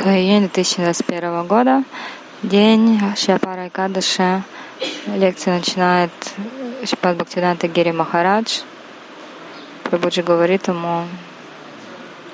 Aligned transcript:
6 0.00 0.08
июня 0.16 0.48
2021 0.48 1.46
года, 1.46 1.84
день 2.42 2.98
Шиапара 3.16 3.68
Кадыши. 3.68 4.42
Лекция 5.06 5.58
начинает 5.58 6.10
Шипад 6.86 7.18
Бхактивиданта 7.18 7.68
Гири 7.68 7.90
Махарадж. 7.90 8.60
Прабhuджи 9.84 10.22
говорит 10.22 10.68
ему, 10.68 11.04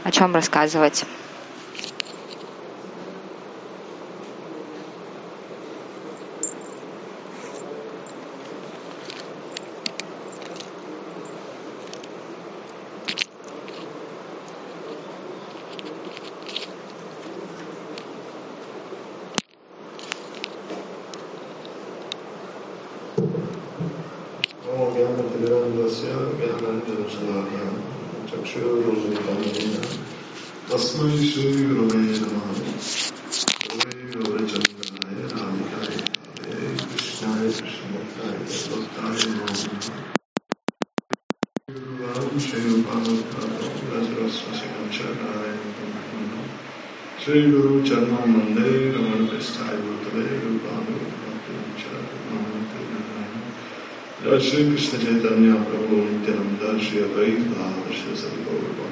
о 0.04 0.10
чем 0.12 0.32
рассказывать. 0.32 1.04
श्रीगुरु 47.26 47.82
चरणं 47.86 48.16
वंदे 48.16 48.92
रमणपृष्ठाय 48.92 49.76
भूतले 49.76 50.20
रूपानु 50.20 50.96
जय 54.24 54.50
श्री 54.50 54.70
कृष्ण 54.70 54.98
चैतन्य 54.98 55.52
प्रभु 55.52 55.96
नित्यानंद 55.96 56.80
श्री 56.80 56.98
अद्वैत 56.98 57.38
श्री 57.94 58.16
सभी 58.16 58.44
गौर 58.44 58.86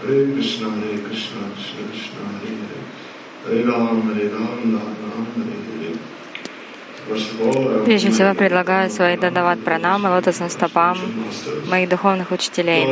हरे 0.00 0.32
कृष्ण 0.32 0.70
हरे 0.70 0.96
कृष्ण 0.96 1.40
कृष्ण 1.40 1.86
कृष्ण, 1.86 2.26
हरे 2.26 2.54
हरे। 2.54 2.80
हरे 3.46 3.62
राम 3.62 4.10
हरे 4.10 4.24
राम 4.24 4.46
राम 4.46 4.74
राम, 4.74 5.42
हरे 5.42 5.52
हरे। 5.52 5.94
Прежде 7.84 8.10
всего 8.10 8.34
предлагаю 8.34 8.90
свои 8.90 9.16
дадават 9.16 9.60
пранамы 9.64 10.10
лотосным 10.10 10.50
стопам 10.50 10.98
моих 11.68 11.88
духовных 11.88 12.30
учителей. 12.30 12.84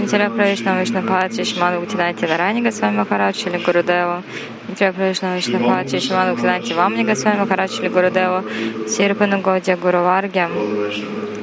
Нитяля 0.00 0.30
Правишна 0.30 0.80
Вишнапати 0.80 1.44
Шиману 1.44 1.80
Гутинати 1.80 2.24
Нарани 2.24 2.62
Госвами 2.62 2.96
Махарадж 2.96 3.46
или 3.46 3.58
Гурудеву. 3.58 4.22
Нитяля 4.68 4.92
Правишна 4.92 5.36
Вишнапати 5.36 6.00
Шиману 6.00 6.34
Гутинати 6.34 6.72
Вамни 6.72 7.04
Госвами 7.04 7.40
Махарадж 7.40 7.78
или 7.80 7.88
Гурудеву. 7.88 8.42
Сирпану 8.88 9.40
Годя 9.40 9.76
Гуру 9.76 10.00
Варге. 10.00 10.48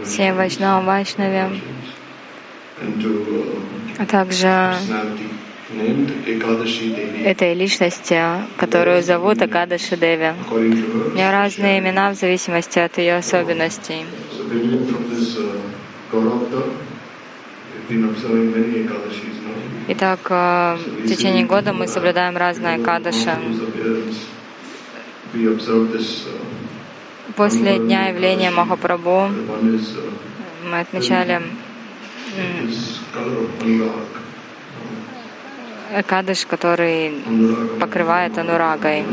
Всем 0.03 0.35
Вайшнавам 0.35 0.85
Вайшнаве. 0.85 1.49
А 3.99 4.05
также 4.05 4.73
этой 7.25 7.53
личности, 7.53 8.21
которую 8.57 9.01
зовут 9.01 9.41
Акадаши 9.41 9.97
Деви. 9.97 10.33
У 10.51 10.59
нее 11.15 11.31
разные 11.31 11.79
имена 11.79 12.11
в 12.11 12.15
зависимости 12.15 12.79
от 12.79 12.97
ее 12.97 13.15
особенностей. 13.15 14.05
Итак, 19.87 20.29
в 20.29 21.07
течение 21.07 21.45
года 21.45 21.73
мы 21.73 21.87
соблюдаем 21.87 22.37
разные 22.37 22.79
кадыши. 22.79 23.37
После 27.35 27.79
дня 27.79 28.09
явления 28.09 28.51
Махапрабху 28.51 29.29
мы 30.69 30.79
отмечали 30.79 31.41
Кадыш, 36.01 36.45
который 36.45 37.13
покрывает 37.79 38.37
анурагой. 38.37 39.05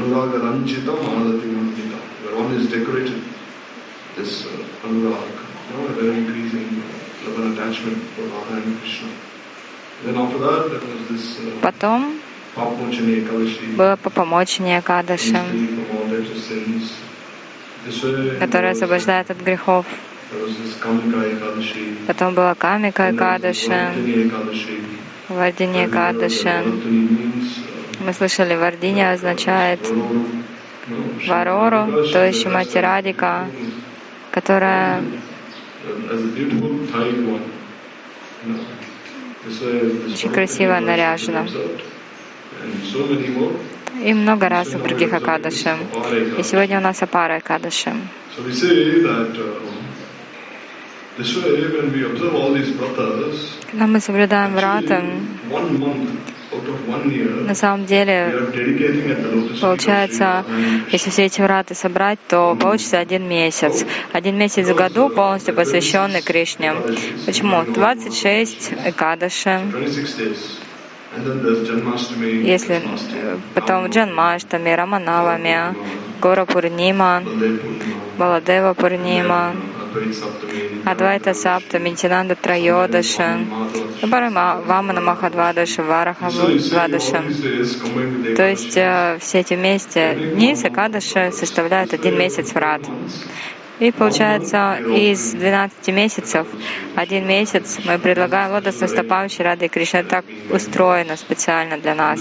Потом 11.63 12.15
было 13.77 13.99
Папамочение 14.03 14.83
Кадыша, 14.83 15.45
которое 18.39 18.73
освобождает 18.73 19.31
от 19.31 19.41
грехов. 19.41 19.87
Потом 22.07 22.35
была 22.35 22.55
Камика 22.55 23.13
Кадыша, 23.13 23.93
Вардини 25.31 25.87
Кадыша. 25.87 26.65
Мы 28.05 28.13
слышали, 28.13 28.57
Вардини 28.57 29.03
означает 29.03 29.81
Варору, 31.29 32.05
то 32.13 32.27
есть 32.27 32.43
Шимати 32.43 32.79
Радика, 32.79 33.47
которая 34.33 35.03
очень 40.13 40.33
красиво 40.33 40.81
наряжена. 40.81 41.47
И 44.03 44.15
много 44.15 44.49
раз 44.49 44.69
в 44.69 44.83
других 44.83 45.13
Акадышем. 45.13 45.79
И 46.39 46.43
сегодня 46.43 46.79
у 46.79 46.83
нас 46.83 47.03
Апара 47.03 47.37
Акадышем. 47.37 48.09
Когда 53.71 53.87
мы 53.87 54.01
соблюдаем 54.01 54.55
врата, 54.55 55.03
на 57.47 57.55
самом 57.55 57.87
деле, 57.87 58.33
получается, 59.61 60.45
если 60.91 61.11
все 61.11 61.27
эти 61.27 61.41
враты 61.41 61.75
собрать, 61.75 62.19
то 62.29 62.57
получится 62.61 62.99
один 62.99 63.29
месяц. 63.29 63.85
Один 64.13 64.37
месяц 64.37 64.69
в 64.69 64.75
году 64.75 65.09
полностью 65.09 65.55
посвященный 65.55 66.23
Кришне. 66.23 66.75
Почему? 67.27 67.63
26 67.65 68.73
Экадаши. 68.87 69.61
Если 72.45 72.83
потом 73.55 73.87
Джанмаштами, 73.89 74.71
Раманавами, 74.71 75.75
Гора 76.21 76.45
Пурнима, 76.45 77.23
Баладева 78.17 78.75
Пурнима, 78.75 79.55
Адвайта 80.85 81.35
Сапта, 81.35 81.79
Митинанда 81.79 82.35
Трайодаша, 82.35 83.41
Вамана 84.03 85.01
Махадвадаша, 85.01 85.83
Вараха 85.83 86.31
Двадаша. 86.31 87.23
То 88.37 88.49
есть 88.49 88.77
э, 88.77 89.19
все 89.21 89.41
эти 89.41 89.55
вместе 89.55 90.15
дни 90.35 90.55
Сакадаша 90.55 91.33
составляют 91.33 91.93
один 91.93 92.19
месяц 92.19 92.53
врат. 92.55 92.83
И 93.81 93.91
получается, 93.93 94.77
из 94.77 95.33
12 95.33 95.89
месяцев, 95.89 96.47
один 96.95 97.27
месяц 97.27 97.79
мы 97.85 97.99
предлагаем 97.99 98.53
лотосным 98.53 98.91
стопам 98.91 99.27
Рады 99.39 99.69
Кришны. 99.69 100.05
Так 100.05 100.25
устроено 100.51 101.17
специально 101.17 101.79
для 101.79 101.95
нас. 101.95 102.21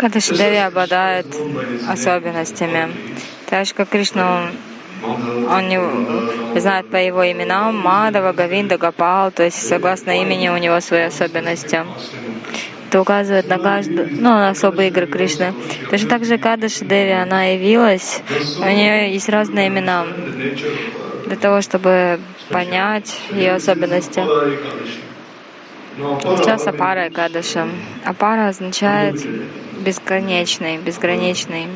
Кадашидеви 0.00 0.56
обладает 0.56 1.26
особенностями. 1.86 2.88
Так 3.50 3.68
как 3.74 3.90
Кришна, 3.90 4.50
он 5.04 5.68
не 5.68 6.58
знает 6.58 6.88
по 6.88 6.96
его 6.96 7.30
именам 7.30 7.76
Мадава, 7.76 8.32
Гавинда, 8.32 8.78
Гапал, 8.78 9.30
то 9.30 9.42
есть 9.42 9.68
согласно 9.68 10.12
имени 10.22 10.48
у 10.48 10.56
него 10.56 10.80
свои 10.80 11.02
особенности. 11.02 11.84
Это 12.88 13.00
указывает 13.02 13.46
на 13.48 13.58
каждую, 13.58 14.08
ну, 14.12 14.30
на 14.30 14.48
особые 14.48 14.88
игры 14.88 15.06
Кришны. 15.06 15.52
Точно 15.90 16.08
так 16.08 16.24
же 16.24 16.38
Кадаши 16.38 16.86
Деви, 16.86 17.12
она 17.12 17.44
явилась, 17.44 18.22
у 18.58 18.64
нее 18.64 19.12
есть 19.12 19.28
разные 19.28 19.68
имена 19.68 20.06
для 21.26 21.36
того, 21.36 21.60
чтобы 21.60 22.20
понять 22.48 23.20
ее 23.32 23.52
особенности. 23.52 24.22
Сейчас 25.98 26.66
Апара 26.66 27.08
Экадаша. 27.08 27.68
Апара 28.04 28.48
означает 28.48 29.16
бесконечный, 29.80 30.78
безграничный. 30.78 31.66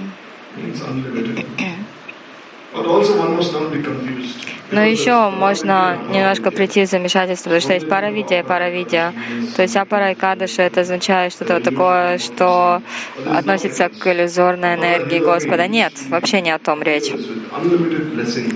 Но 4.71 4.83
еще 4.83 5.31
можно 5.31 5.97
немножко 6.11 6.51
прийти 6.51 6.85
в 6.85 6.89
замешательство, 6.89 7.51
потому 7.51 7.61
что 7.61 7.75
есть 7.75 7.89
паравидия 7.89 8.41
и 8.41 8.43
паравидия. 8.43 9.13
То 9.55 9.63
есть 9.63 9.77
апара 9.77 10.11
и 10.11 10.15
кадыша 10.15 10.63
это 10.63 10.81
означает 10.81 11.33
что-то 11.33 11.61
такое, 11.61 12.19
что 12.19 12.83
относится 13.31 13.89
к 13.89 14.07
иллюзорной 14.07 14.75
энергии 14.75 15.21
Господа. 15.21 15.69
Нет, 15.69 15.93
вообще 16.09 16.41
не 16.41 16.51
о 16.51 16.59
том 16.59 16.83
речь. 16.83 17.13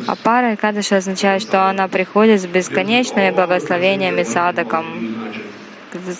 Апара 0.08 0.54
и 0.54 0.56
кадыша 0.56 0.96
означает, 0.96 1.42
что 1.42 1.68
она 1.68 1.86
приходит 1.86 2.40
с 2.40 2.46
бесконечными 2.46 3.30
благословениями 3.30 4.24
садаком. 4.24 4.86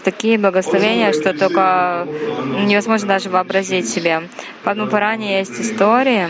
Такие 0.04 0.38
благословения, 0.38 1.12
что 1.12 1.32
только 1.32 2.06
невозможно 2.66 3.08
даже 3.08 3.30
вообразить 3.30 3.88
себе. 3.88 4.22
В 4.60 4.64
Падмапуране 4.64 5.38
есть 5.38 5.60
истории, 5.60 6.28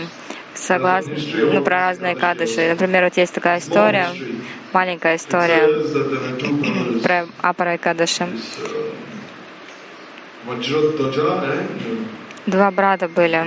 согласно, 0.54 1.14
ну, 1.52 1.62
про 1.62 1.88
разные 1.88 2.14
кадыши. 2.16 2.68
Например, 2.70 3.04
вот 3.04 3.16
есть 3.16 3.34
такая 3.34 3.58
история, 3.58 4.08
маленькая 4.72 5.16
история 5.16 5.68
про 7.02 7.26
Апара 7.40 7.78
Кадыши. 7.78 8.26
Два 12.46 12.70
брата 12.70 13.08
были, 13.08 13.44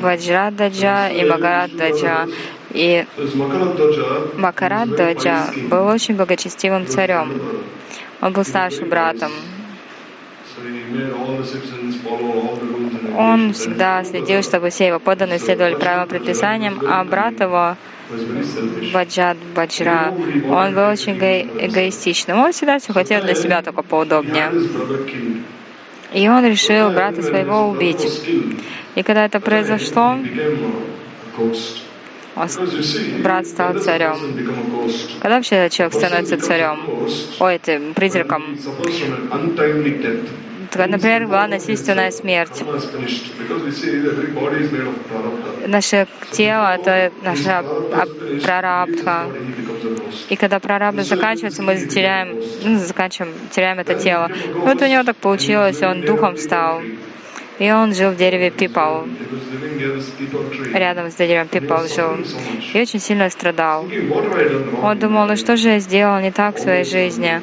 Ваджрададжа 0.00 1.08
и 1.08 1.24
Магарададжа. 1.24 2.28
И 2.70 3.06
Макарададжа 4.36 5.46
был 5.70 5.86
очень 5.86 6.16
благочестивым 6.16 6.86
царем. 6.86 7.40
Он 8.20 8.32
был 8.32 8.44
старшим 8.44 8.88
братом. 8.88 9.30
Он 13.16 13.52
всегда 13.52 14.04
следил, 14.04 14.42
чтобы 14.42 14.70
все 14.70 14.88
его 14.88 14.98
подданные 14.98 15.38
следовали 15.38 15.74
правилам 15.74 16.08
предписаниям, 16.08 16.80
а 16.86 17.04
брат 17.04 17.40
его 17.40 17.76
Баджат 18.92 19.36
Баджра, 19.54 20.14
он 20.48 20.74
был 20.74 20.88
очень 20.88 21.18
эгоистичным. 21.18 22.38
Он 22.38 22.52
всегда 22.52 22.78
все 22.78 22.92
хотел 22.92 23.22
для 23.22 23.34
себя 23.34 23.62
только 23.62 23.82
поудобнее. 23.82 24.50
И 26.14 26.26
он 26.26 26.44
решил 26.46 26.90
брата 26.90 27.22
своего 27.22 27.68
убить. 27.68 28.22
И 28.94 29.02
когда 29.02 29.26
это 29.26 29.40
произошло, 29.40 30.18
брат 33.22 33.46
стал 33.46 33.78
царем. 33.78 34.16
Когда 35.20 35.36
вообще 35.36 35.68
человек 35.70 35.94
становится 35.94 36.38
царем? 36.38 36.78
Ой, 37.40 37.54
это 37.56 37.80
призраком. 37.94 38.56
Например, 40.74 41.26
была 41.26 41.46
насильственная 41.46 42.10
смерть. 42.10 42.62
Наше 45.66 46.06
тело— 46.32 46.74
это 46.78 47.12
наша 47.22 47.64
прарабдха. 48.42 49.26
И 50.28 50.36
когда 50.36 50.60
прарабдха 50.60 51.04
заканчивается, 51.04 51.62
мы 51.62 51.76
теряем, 51.86 52.40
ну, 52.64 52.78
заканчиваем, 52.78 53.32
теряем 53.50 53.78
это 53.78 53.94
тело. 53.94 54.30
Вот 54.54 54.82
у 54.82 54.86
него 54.86 55.04
так 55.04 55.16
получилось, 55.16 55.82
он 55.82 56.02
духом 56.02 56.36
стал. 56.36 56.82
И 57.58 57.70
он 57.72 57.94
жил 57.94 58.12
в 58.12 58.16
дереве 58.16 58.50
пипал. 58.50 59.04
Рядом 60.74 61.10
с 61.10 61.14
деревом 61.14 61.48
пипал 61.48 61.88
жил. 61.88 62.16
И 62.72 62.80
очень 62.80 63.00
сильно 63.00 63.28
страдал. 63.30 63.86
Он 64.82 64.98
думал, 64.98 65.26
ну 65.26 65.36
что 65.36 65.56
же 65.56 65.70
я 65.70 65.78
сделал 65.80 66.20
не 66.20 66.30
так 66.30 66.56
в 66.56 66.60
своей 66.60 66.84
жизни? 66.84 67.40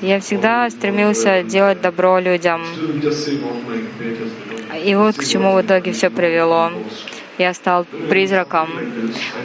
Я 0.00 0.20
всегда 0.20 0.70
стремился 0.70 1.42
делать 1.42 1.82
добро 1.82 2.18
людям. 2.18 2.62
И 4.82 4.94
вот 4.94 5.16
к 5.16 5.24
чему 5.24 5.54
в 5.54 5.60
итоге 5.60 5.92
все 5.92 6.08
привело. 6.08 6.70
Я 7.40 7.54
стал 7.54 7.86
призраком. 8.10 8.68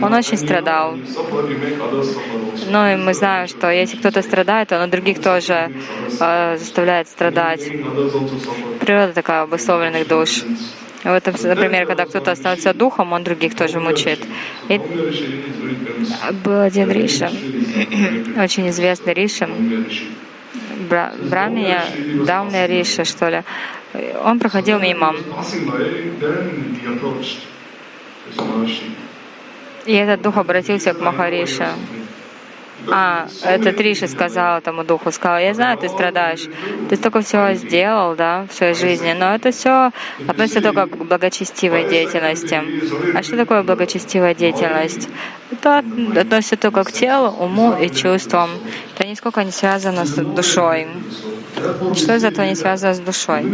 Он 0.02 0.14
очень 0.14 0.38
страдал. 0.38 0.98
Ну 2.68 2.92
и 2.92 2.96
мы 2.98 3.14
знаем, 3.14 3.48
что 3.48 3.72
если 3.72 3.96
кто-то 3.96 4.22
страдает, 4.22 4.74
он 4.74 4.90
других 4.90 5.22
тоже 5.22 5.72
э, 6.20 6.58
заставляет 6.58 7.08
страдать. 7.08 7.62
Природа 8.82 9.14
такая 9.14 9.44
обусловленных 9.44 10.10
душ. 10.10 10.44
Вот, 11.06 11.26
например, 11.26 11.86
когда 11.86 12.06
кто-то 12.06 12.32
остается 12.32 12.74
духом, 12.74 13.14
он 13.14 13.24
других 13.24 13.56
тоже 13.56 13.80
мучает. 13.80 14.20
И 14.68 14.78
был 16.44 16.60
один 16.60 16.92
Риша, 16.92 17.28
очень 18.38 18.68
известный 18.72 19.14
Риша, 19.14 19.48
Брамия, 21.30 21.82
Даумная 22.26 22.66
Риша, 22.66 23.06
что 23.06 23.30
ли. 23.30 23.44
Он 24.22 24.38
проходил 24.38 24.80
мимо. 24.80 25.16
И 29.86 29.94
этот 29.94 30.22
дух 30.22 30.38
обратился 30.38 30.94
к 30.94 31.00
Махарише. 31.00 31.68
А, 32.92 33.28
этот 33.44 33.80
Риши 33.80 34.08
сказал 34.08 34.60
этому 34.60 34.84
духу, 34.84 35.12
сказал, 35.12 35.40
я 35.40 35.54
знаю, 35.54 35.78
ты 35.78 35.88
страдаешь, 35.90 36.48
ты 36.90 36.96
столько 36.96 37.22
всего 37.22 37.54
сделал, 37.54 38.16
да, 38.16 38.46
в 38.50 38.54
своей 38.54 38.74
жизни, 38.74 39.14
но 39.14 39.34
это 39.34 39.52
все 39.52 39.92
относится 40.28 40.62
только 40.62 40.88
к 40.88 40.98
благочестивой 40.98 41.90
деятельности. 41.90 42.62
А 43.16 43.24
что 43.24 43.38
такое 43.38 43.64
благочестивая 43.64 44.36
деятельность? 44.36 45.10
Это 45.52 45.84
относится 46.16 46.58
только 46.58 46.84
к 46.84 46.92
телу, 46.92 47.30
уму 47.30 47.76
и 47.78 47.90
чувствам. 47.90 48.50
Это 48.94 49.08
нисколько 49.08 49.44
не 49.44 49.52
связано 49.52 50.06
с 50.06 50.16
душой. 50.16 50.88
Что 51.96 52.16
из 52.16 52.24
этого 52.24 52.46
не 52.46 52.56
связано 52.56 52.94
с 52.94 53.00
душой? 53.00 53.46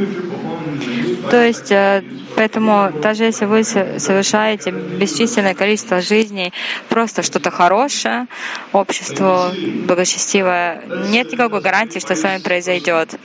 То 1.30 1.46
есть, 1.46 1.72
э, 1.72 2.04
поэтому 2.36 2.92
даже 3.02 3.26
если 3.26 3.46
вы 3.46 3.64
совершаете 3.64 4.72
бесчисленное 4.72 5.54
количество 5.54 6.02
жизней, 6.02 6.52
просто 6.90 7.22
что-то 7.24 7.52
хорошее, 7.52 8.28
общество 8.74 9.52
благочестивое, 9.88 10.82
нет 11.12 11.32
никакой 11.32 11.62
гарантии, 11.62 12.00
что 12.00 12.16
с 12.16 12.24
вами 12.24 12.42
произойдет. 12.42 13.16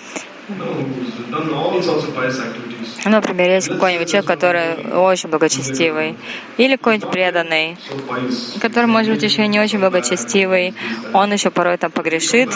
Например, 3.04 3.50
есть 3.50 3.68
какой-нибудь 3.68 4.08
человек, 4.08 4.26
который 4.26 4.92
очень 4.92 5.28
благочестивый, 5.28 6.16
или 6.58 6.76
какой-нибудь 6.76 7.10
преданный, 7.10 7.76
который, 8.60 8.86
может 8.86 9.12
быть, 9.12 9.22
еще 9.22 9.46
не 9.46 9.60
очень 9.60 9.78
благочестивый, 9.78 10.74
он 11.12 11.32
еще 11.32 11.50
порой 11.50 11.76
там 11.76 11.90
погрешит, 11.90 12.50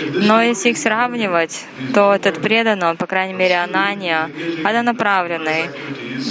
но 0.00 0.42
если 0.42 0.70
их 0.70 0.78
сравнивать, 0.78 1.64
то 1.94 2.14
этот 2.14 2.40
преданный, 2.40 2.88
он, 2.88 2.96
по 2.96 3.06
крайней 3.06 3.34
мере, 3.34 3.56
Анания, 3.56 4.30
однонаправленный. 4.64 5.70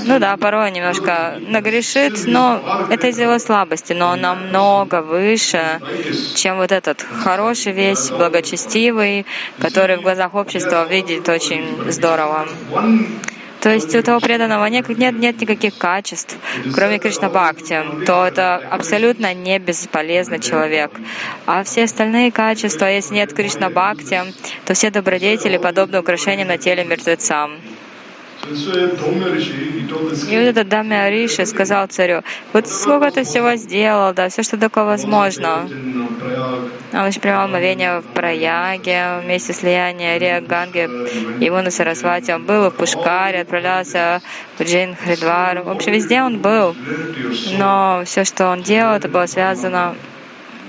Ну 0.05 0.19
да, 0.19 0.37
порой 0.37 0.71
немножко 0.71 1.39
нагрешит, 1.39 2.25
но 2.25 2.87
это 2.89 3.07
из 3.07 3.19
его 3.19 3.39
слабости, 3.39 3.93
но 3.93 4.09
он 4.09 4.21
намного 4.21 5.01
выше, 5.01 5.79
чем 6.35 6.57
вот 6.57 6.71
этот 6.71 7.01
хороший 7.01 7.71
весь, 7.71 8.09
благочестивый, 8.09 9.25
который 9.59 9.97
в 9.97 10.01
глазах 10.01 10.35
общества 10.35 10.85
видит 10.87 11.27
очень 11.29 11.91
здорово. 11.91 12.47
То 13.67 13.73
есть 13.73 13.93
у 13.93 14.01
того 14.01 14.21
преданного 14.21 14.65
нет, 14.67 14.87
нет, 14.87 15.19
нет 15.19 15.41
никаких 15.41 15.77
качеств, 15.77 16.37
кроме 16.73 16.99
Кришна 16.99 17.27
Бхакти, 17.27 17.83
то 18.05 18.25
это 18.25 18.55
абсолютно 18.55 19.33
не 19.33 19.59
бесполезный 19.59 20.39
человек. 20.39 20.89
А 21.45 21.65
все 21.65 21.83
остальные 21.83 22.31
качества, 22.31 22.85
если 22.85 23.15
нет 23.15 23.33
Кришна 23.33 23.69
Бхакти, 23.69 24.21
то 24.63 24.73
все 24.73 24.89
добродетели 24.89 25.57
подобны 25.57 25.99
украшениям 25.99 26.47
на 26.47 26.57
теле 26.57 26.85
мертвецам. 26.85 27.59
И 30.29 30.37
вот 30.37 30.45
этот 30.45 30.69
Дамя 30.69 31.09
Риши 31.09 31.45
сказал 31.45 31.87
царю, 31.87 32.21
вот 32.53 32.67
сколько 32.67 33.11
ты 33.11 33.23
всего 33.23 33.55
сделал, 33.55 34.13
да, 34.13 34.29
все, 34.29 34.43
что 34.43 34.57
такое 34.57 34.85
возможно. 34.85 35.67
Он 36.93 37.07
еще 37.07 37.19
принимал 37.19 37.47
мовение 37.47 37.99
в 37.99 38.05
Праяге, 38.13 39.19
вместе 39.23 39.53
слияния 39.53 40.17
Рия 40.17 40.41
Ганги, 40.41 41.43
его 41.43 41.61
на 41.61 41.71
Сарасвати. 41.71 42.31
Он 42.31 42.45
был 42.45 42.69
в 42.69 42.75
Пушкаре, 42.75 43.41
отправлялся 43.41 44.21
в 44.57 44.63
Джин 44.63 44.95
Хридвар. 44.95 45.63
В 45.63 45.69
общем, 45.69 45.91
везде 45.91 46.21
он 46.21 46.39
был. 46.39 46.75
Но 47.57 48.03
все, 48.05 48.23
что 48.23 48.47
он 48.49 48.61
делал, 48.63 48.95
это 48.95 49.09
было 49.09 49.25
связано 49.25 49.95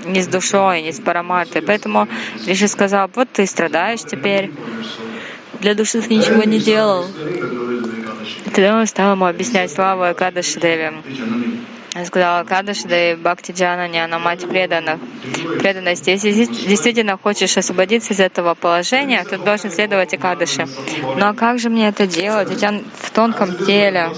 не 0.05 0.21
с 0.21 0.27
душой, 0.27 0.81
не 0.81 0.91
с 0.91 0.99
парамартой. 0.99 1.61
Поэтому 1.61 2.07
Риши 2.45 2.67
сказал, 2.67 3.09
вот 3.13 3.29
ты 3.31 3.45
страдаешь 3.45 4.01
теперь. 4.01 4.51
Для 5.59 5.75
души 5.75 6.01
ты 6.01 6.15
ничего 6.15 6.43
не 6.43 6.59
делал. 6.59 7.05
Тогда 8.45 8.77
он 8.77 8.87
стал 8.87 9.13
ему 9.13 9.25
объяснять 9.25 9.71
славу 9.71 10.03
Акадаши 10.03 10.59
Деви. 10.59 10.91
Он 11.95 12.05
сказал, 12.05 12.41
Акадаши 12.41 12.87
Деви 12.87 13.19
Бхакти 13.19 13.51
Джанани, 13.51 13.97
она 13.97 14.19
мать 14.19 14.47
преданных. 14.47 14.99
Преданность. 15.59 16.07
Если 16.07 16.31
действительно 16.45 17.17
хочешь 17.17 17.57
освободиться 17.57 18.13
из 18.13 18.19
этого 18.19 18.53
положения, 18.53 19.23
то 19.23 19.37
должен 19.37 19.71
следовать 19.71 20.13
Акадаши. 20.13 20.65
Ну 21.17 21.25
а 21.25 21.33
как 21.33 21.59
же 21.59 21.69
мне 21.69 21.89
это 21.89 22.07
делать? 22.07 22.49
Ведь 22.49 22.63
он 22.63 22.83
в 22.97 23.11
тонком 23.11 23.57
теле. 23.57 24.11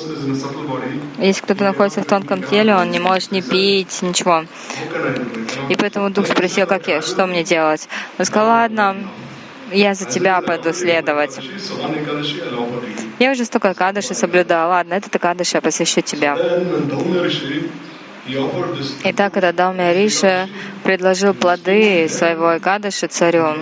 Если 1.18 1.42
кто-то 1.42 1.64
находится 1.64 2.02
в 2.02 2.06
тонком 2.06 2.44
теле, 2.44 2.76
он 2.76 2.92
не 2.92 3.00
может 3.00 3.32
не 3.32 3.42
пить, 3.42 4.02
ничего. 4.02 4.46
И 5.70 5.76
поэтому 5.76 6.10
Дух 6.12 6.28
спросил, 6.28 6.68
как 6.68 6.88
я, 6.88 7.02
что 7.02 7.26
мне 7.26 7.44
делать? 7.44 7.88
Он 8.20 8.26
сказал, 8.26 8.48
ладно, 8.48 8.98
я 9.72 9.94
за 9.94 10.06
тебя 10.06 10.42
пойду 10.42 10.74
следовать. 10.74 11.40
Я 13.20 13.32
уже 13.32 13.46
столько 13.46 13.74
кадыши 13.74 14.14
соблюдала. 14.14 14.72
Ладно, 14.72 14.96
этот 14.96 15.22
кадыш 15.22 15.54
я 15.54 15.62
посвящу 15.62 16.02
тебя. 16.02 16.38
Итак, 19.04 19.34
когда 19.34 19.52
Далмия 19.52 19.94
Риша 19.94 20.48
предложил 20.84 21.34
плоды 21.34 22.08
своего 22.08 22.58
Экадыши 22.58 23.08
царю, 23.08 23.56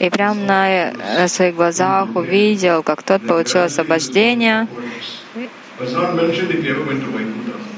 и 0.00 0.10
прямо 0.10 0.34
на, 0.34 0.92
на 0.92 1.28
своих 1.28 1.54
глазах 1.54 2.08
увидел, 2.16 2.82
как 2.82 3.02
тот 3.02 3.26
получил 3.26 3.62
освобождение, 3.62 4.66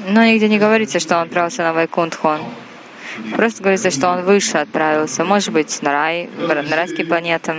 но 0.07 0.25
нигде 0.25 0.49
не 0.49 0.57
говорится, 0.57 0.99
что 0.99 1.17
он 1.17 1.23
отправился 1.23 1.61
на 1.63 1.73
Вайкунтху. 1.73 2.37
Просто 3.35 3.61
говорится, 3.61 3.91
что 3.91 4.09
он 4.09 4.23
выше 4.23 4.57
отправился, 4.57 5.23
может 5.23 5.53
быть, 5.53 5.81
на 5.81 5.91
рай, 5.91 6.29
на 6.37 6.75
райские 6.75 7.05
планеты. 7.05 7.55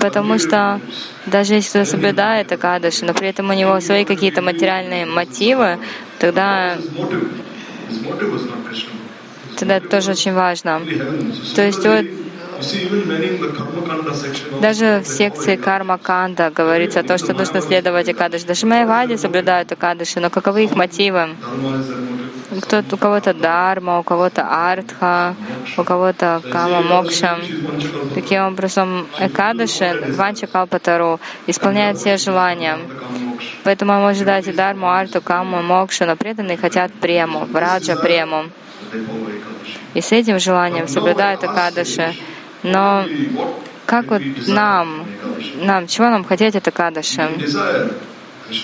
Потому 0.00 0.38
что 0.38 0.80
даже 1.26 1.54
если 1.54 1.70
кто 1.70 1.84
соблюдает 1.84 2.52
Акадыши, 2.52 3.04
но 3.04 3.14
при 3.14 3.28
этом 3.28 3.50
у 3.50 3.52
него 3.52 3.78
свои 3.80 4.04
какие-то 4.04 4.42
материальные 4.42 5.06
мотивы, 5.06 5.78
тогда 6.18 6.76
тогда 9.58 9.76
это 9.76 9.88
тоже 9.88 10.12
очень 10.12 10.32
важно. 10.32 10.80
То 11.54 11.62
есть 11.62 11.84
вот 11.84 12.06
даже 14.60 15.02
в 15.04 15.06
секции 15.06 15.56
Карма 15.56 15.98
Канда 15.98 16.50
говорится 16.50 17.00
о 17.00 17.02
том, 17.02 17.18
что 17.18 17.34
нужно 17.34 17.60
следовать 17.60 18.08
Акадыши. 18.08 18.46
Даже 18.46 18.66
Майявади 18.66 19.16
соблюдают 19.16 19.72
Акадыши, 19.72 20.20
но 20.20 20.30
каковы 20.30 20.64
их 20.64 20.74
мотивы? 20.74 21.30
Кто, 22.62 22.82
у 22.92 22.96
кого-то 22.96 23.32
Дарма, 23.32 23.98
у 23.98 24.02
кого-то 24.02 24.42
Артха, 24.42 25.34
у 25.76 25.82
кого-то 25.82 26.42
Кама 26.52 26.82
Мокша. 26.82 27.38
Таким 28.14 28.42
образом, 28.42 29.06
Экадыши, 29.18 30.12
Ванча 30.16 30.46
Калпатару, 30.46 31.20
исполняет 31.46 31.96
все 31.96 32.16
желания. 32.16 32.78
Поэтому 33.64 33.94
мы 33.94 34.00
можем 34.00 34.26
дать 34.26 34.46
и 34.46 34.52
Дарму, 34.52 34.90
Арту, 34.90 35.22
Каму, 35.22 35.62
Мокшу, 35.62 36.04
но 36.04 36.16
преданные 36.16 36.58
хотят 36.58 36.92
прему, 36.92 37.46
Враджа 37.46 37.96
прему. 37.96 38.44
И 39.94 40.00
с 40.00 40.12
этим 40.12 40.38
желанием 40.38 40.86
соблюдают 40.86 41.42
Акадыши. 41.42 42.14
Но 42.62 43.04
как 43.86 44.06
вот 44.06 44.22
нам, 44.48 45.06
нам, 45.56 45.86
чего 45.86 46.10
нам 46.10 46.24
хотеть 46.24 46.54
это 46.54 46.70
Кадыши? 46.70 47.28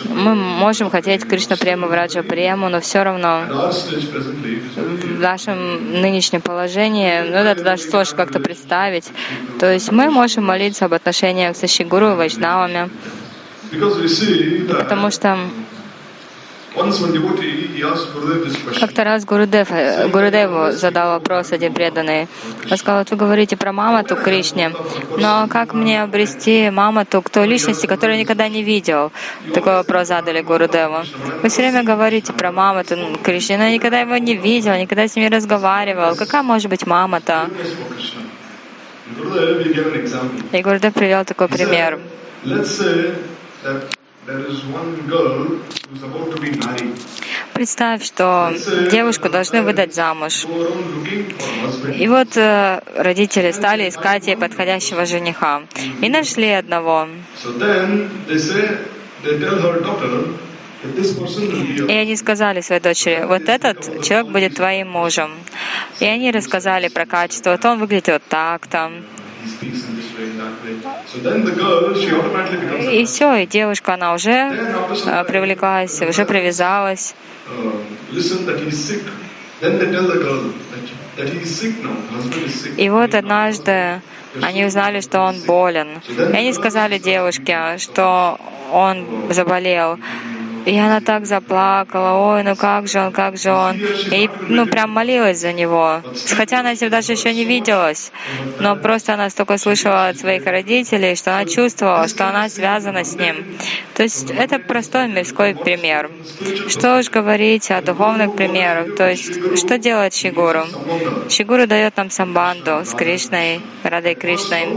Мы 0.05 0.35
можем 0.35 0.91
хотеть 0.91 1.27
Кришна 1.27 1.57
Прему, 1.57 1.87
Враджа 1.87 2.23
Прему, 2.23 2.69
но 2.69 2.81
все 2.81 3.03
равно 3.03 3.45
в 4.77 5.21
нашем 5.21 6.01
нынешнем 6.01 6.43
положении, 6.43 7.23
ну 7.23 7.37
это 7.37 7.63
даже 7.63 7.83
сложно 7.85 8.17
как-то 8.17 8.41
представить. 8.41 9.11
То 9.59 9.73
есть 9.73 9.91
мы 9.91 10.11
можем 10.11 10.45
молиться 10.45 10.85
об 10.85 10.93
отношениях 10.93 11.57
с 11.57 11.67
Шигуру 11.67 12.11
и 12.11 12.15
Вайшнавами, 12.15 12.91
потому 14.69 15.11
что 15.11 15.39
как-то 18.79 19.05
раз 19.05 19.25
Гурудев, 19.25 19.71
э, 19.73 20.09
Гурудеву 20.09 20.71
задал 20.73 21.13
вопрос 21.19 21.53
один 21.53 21.73
преданный. 21.73 22.29
Он 22.71 22.77
сказал, 22.77 23.05
вы 23.11 23.17
говорите 23.17 23.57
про 23.57 23.73
Мамату 23.73 24.17
Кришне, 24.17 24.73
но 25.19 25.49
как 25.49 25.75
мне 25.75 26.03
обрести 26.03 26.71
Мамату 26.71 27.23
к 27.23 27.31
той 27.31 27.47
личности, 27.47 27.87
которую 27.87 28.17
я 28.17 28.23
никогда 28.23 28.49
не 28.49 28.63
видел? 28.63 29.11
Такой 29.53 29.75
вопрос 29.75 30.09
задали 30.09 30.43
Гурудеву. 30.43 31.03
Вы 31.43 31.49
все 31.49 31.63
время 31.63 31.83
говорите 31.83 32.33
про 32.33 32.53
Мамату 32.53 32.97
Кришне, 33.23 33.59
но 33.59 33.65
я 33.65 33.73
никогда 33.73 34.01
его 34.01 34.17
не 34.17 34.37
видел, 34.37 34.75
никогда 34.75 35.09
с 35.09 35.17
ним 35.17 35.25
не 35.25 35.37
разговаривал. 35.37 36.15
Какая 36.15 36.43
может 36.43 36.71
быть 36.71 36.87
Мамата? 36.87 37.51
И 40.53 40.63
Гурудев 40.63 40.95
привел 40.95 41.25
такой 41.25 41.49
пример. 41.49 41.99
Представь, 47.55 48.05
что 48.05 48.53
девушку 48.91 49.29
должны 49.29 49.63
выдать 49.63 49.95
замуж. 49.95 50.45
И 51.99 52.09
вот 52.09 52.37
э, 52.37 52.83
родители 52.97 53.51
стали 53.51 53.89
искать 53.89 54.27
ей 54.27 54.37
подходящего 54.37 55.07
жениха. 55.07 55.63
И 56.03 56.09
нашли 56.09 56.51
одного. 56.51 57.09
И 61.89 61.93
они 61.93 62.17
сказали 62.17 62.61
своей 62.61 62.81
дочери, 62.81 63.25
вот 63.27 63.49
этот 63.49 64.03
человек 64.03 64.29
будет 64.29 64.55
твоим 64.55 64.91
мужем. 64.91 65.31
И 66.01 66.05
они 66.07 66.31
рассказали 66.31 66.89
про 66.89 67.05
качество. 67.07 67.51
Вот 67.53 67.65
он 67.65 67.79
выглядит 67.79 68.09
вот 68.09 68.23
так-то. 68.29 68.91
И 72.93 73.05
все, 73.05 73.35
и 73.35 73.47
девушка, 73.47 73.95
она 73.95 74.15
уже 74.15 74.31
э, 74.31 75.25
привлеклась, 75.25 76.01
уже 76.03 76.25
привязалась. 76.25 77.15
И 82.77 82.89
вот 82.89 83.15
однажды 83.15 84.01
они 84.41 84.65
узнали, 84.65 85.01
что 85.01 85.21
он 85.21 85.41
болен. 85.41 85.89
И 86.09 86.37
они 86.37 86.53
сказали 86.53 86.99
девушке, 86.99 87.77
что 87.79 88.39
он 88.73 89.05
заболел. 89.31 89.99
И 90.67 90.79
она 90.79 91.01
так 91.01 91.27
заплакала, 91.27 92.35
ой, 92.35 92.43
ну 92.43 92.55
как 92.55 92.87
же 92.87 93.01
он, 93.01 93.13
как 93.13 93.37
же 93.37 93.51
он. 93.51 93.77
И, 93.77 94.29
ну, 94.49 94.67
прям 94.67 94.91
молилась 94.91 95.39
за 95.39 95.53
него. 95.53 96.03
Хотя 96.37 96.61
она 96.61 96.75
с 96.75 96.81
ним 96.81 96.91
даже 96.91 97.13
еще 97.13 97.33
не 97.33 97.45
виделась. 97.45 98.13
Но 98.59 98.77
просто 98.77 99.15
она 99.15 99.31
столько 99.31 99.57
слышала 99.59 100.09
от 100.09 100.19
своих 100.19 100.45
родителей, 100.45 101.17
что 101.17 101.35
она 101.35 101.47
чувствовала, 101.47 102.09
что 102.09 102.29
она 102.29 102.49
связана 102.49 103.05
с 103.05 103.17
ним. 103.17 103.37
То 103.95 104.03
есть 104.03 104.31
это 104.31 104.59
простой 104.59 105.09
мирской 105.09 105.55
пример. 105.55 106.11
Что 106.69 106.99
уж 106.99 107.11
говорить 107.11 107.71
о 107.71 107.81
духовных 107.81 108.37
примерах. 108.37 108.97
То 108.97 109.11
есть, 109.11 109.59
что 109.59 109.79
делает 109.79 110.15
Шигуру? 110.15 110.65
Шигуру 111.29 111.67
дает 111.67 111.97
нам 111.97 112.11
самбанду 112.11 112.85
с 112.85 112.95
Кришной, 112.95 113.61
Радой 113.83 114.15
Кришной. 114.15 114.69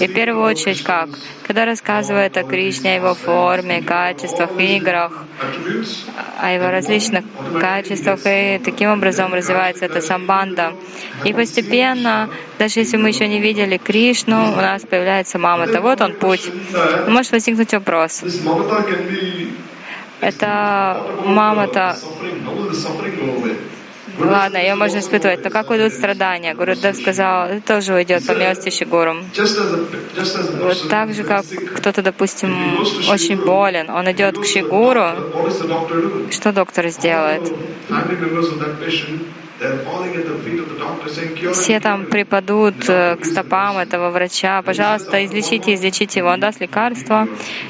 И 0.00 0.06
в 0.06 0.14
первую 0.14 0.44
очередь 0.44 0.82
как? 0.82 1.08
Когда 1.46 1.64
рассказывает 1.64 2.36
о 2.36 2.44
Кришне, 2.44 2.96
его 2.96 3.14
форме, 3.14 3.82
качествах, 3.82 4.50
играх, 4.58 4.97
о 5.06 6.52
его 6.52 6.68
различных 6.70 7.24
качествах, 7.60 8.20
и 8.24 8.60
таким 8.64 8.90
образом 8.90 9.32
развивается 9.32 9.84
эта 9.84 10.00
самбанда. 10.00 10.72
И 11.24 11.32
постепенно, 11.32 12.30
даже 12.58 12.80
если 12.80 12.96
мы 12.96 13.08
еще 13.08 13.28
не 13.28 13.40
видели 13.40 13.76
Кришну, 13.76 14.52
у 14.52 14.56
нас 14.56 14.82
появляется 14.82 15.38
мамата. 15.38 15.80
Вот 15.80 16.00
он 16.00 16.14
путь. 16.14 16.50
Может 17.06 17.32
возникнуть 17.32 17.72
вопрос. 17.72 18.22
Это 20.20 21.00
мама-то 21.24 21.96
Ладно, 24.18 24.58
ее 24.58 24.74
можно 24.74 24.98
испытывать, 24.98 25.44
но 25.44 25.50
как 25.50 25.70
уйдут 25.70 25.92
страдания? 25.92 26.54
Гурудев 26.54 26.96
сказал, 26.96 27.48
это 27.48 27.74
тоже 27.74 27.94
уйдет 27.94 28.26
по 28.26 28.32
милости 28.32 28.70
Шигуру. 28.70 29.14
Вот 30.60 30.88
так 30.88 31.14
же, 31.14 31.24
как 31.24 31.44
кто-то, 31.76 32.02
допустим, 32.02 32.80
очень 33.10 33.36
болен, 33.36 33.90
он 33.90 34.10
идет 34.10 34.38
к 34.38 34.44
Шигуру, 34.44 35.06
что 36.30 36.52
доктор 36.52 36.88
сделает? 36.88 37.52
Все 41.52 41.80
там 41.80 42.06
припадут 42.06 42.88
э, 42.88 43.16
к 43.16 43.24
стопам 43.24 43.78
этого 43.78 44.10
врача. 44.10 44.62
Пожалуйста, 44.62 45.24
излечите, 45.24 45.74
излечите 45.74 46.20
его. 46.20 46.28
Он 46.28 46.38
даст 46.38 46.60
лекарство. 46.60 47.26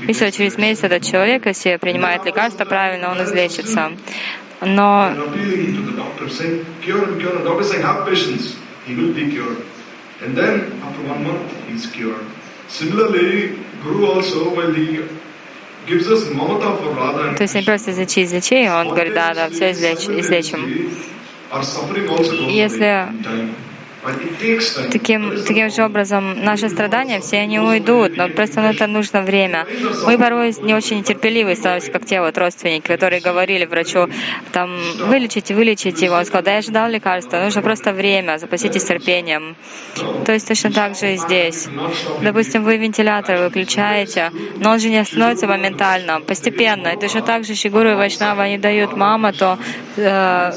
И 0.07 0.13
все, 0.13 0.31
через 0.31 0.59
месяц 0.59 0.85
этот 0.85 1.03
человек, 1.03 1.47
если 1.47 1.77
принимает 1.77 2.27
лекарство 2.27 2.67
правильно, 2.67 3.11
он 3.11 3.23
излечится. 3.25 3.93
Но 4.61 5.13
то 17.37 17.43
есть 17.45 17.55
не 17.55 17.63
просто 17.63 17.93
излечи, 17.93 18.25
излечи, 18.25 18.69
он 18.69 18.89
говорит, 18.89 19.15
да, 19.15 19.33
да, 19.35 19.49
все 19.49 19.71
излеч, 19.73 20.09
излечим. 20.09 20.91
Если 22.51 23.09
Таким, 24.91 25.43
таким 25.45 25.71
же 25.71 25.85
образом, 25.85 26.45
наши 26.45 26.69
страдания, 26.69 27.21
все 27.21 27.39
они 27.39 27.59
уйдут, 27.59 28.17
но 28.17 28.29
просто 28.29 28.61
на 28.61 28.71
это 28.71 28.87
нужно 28.87 29.23
время. 29.23 29.67
Мы 30.07 30.19
порой 30.19 30.55
не 30.63 30.75
очень 30.75 31.03
терпеливы 31.03 31.55
становимся, 31.55 31.91
как 31.91 32.05
те 32.05 32.21
вот 32.21 32.37
родственники, 32.39 32.87
которые 32.87 33.21
говорили 33.21 33.65
врачу, 33.65 34.09
там, 34.53 34.77
вылечите, 34.99 35.55
вылечите 35.55 36.07
его. 36.07 36.17
Он 36.17 36.25
сказал, 36.25 36.43
да 36.43 36.55
я 36.55 36.63
ждал 36.63 36.89
лекарства, 36.89 37.39
нужно 37.39 37.63
просто 37.63 37.93
время, 37.93 38.39
запаситесь 38.39 38.85
терпением. 38.85 39.57
То 40.25 40.33
есть 40.33 40.49
точно 40.49 40.71
так 40.71 40.97
же 40.97 41.15
и 41.15 41.17
здесь. 41.17 41.69
Допустим, 42.23 42.65
вы 42.65 42.77
вентилятор 42.77 43.39
выключаете, 43.39 44.31
но 44.57 44.71
он 44.71 44.79
же 44.79 44.89
не 44.89 44.99
остановится 44.99 45.47
моментально, 45.47 46.21
постепенно. 46.21 46.89
И 46.89 46.97
точно 46.99 47.23
так 47.23 47.45
же 47.45 47.55
Шигуру 47.55 47.91
и 47.91 47.95
Вайшнава, 47.95 48.45
они 48.45 48.59
дают 48.59 48.97
мама, 48.97 49.33
то 49.33 49.59
э, 49.97 50.53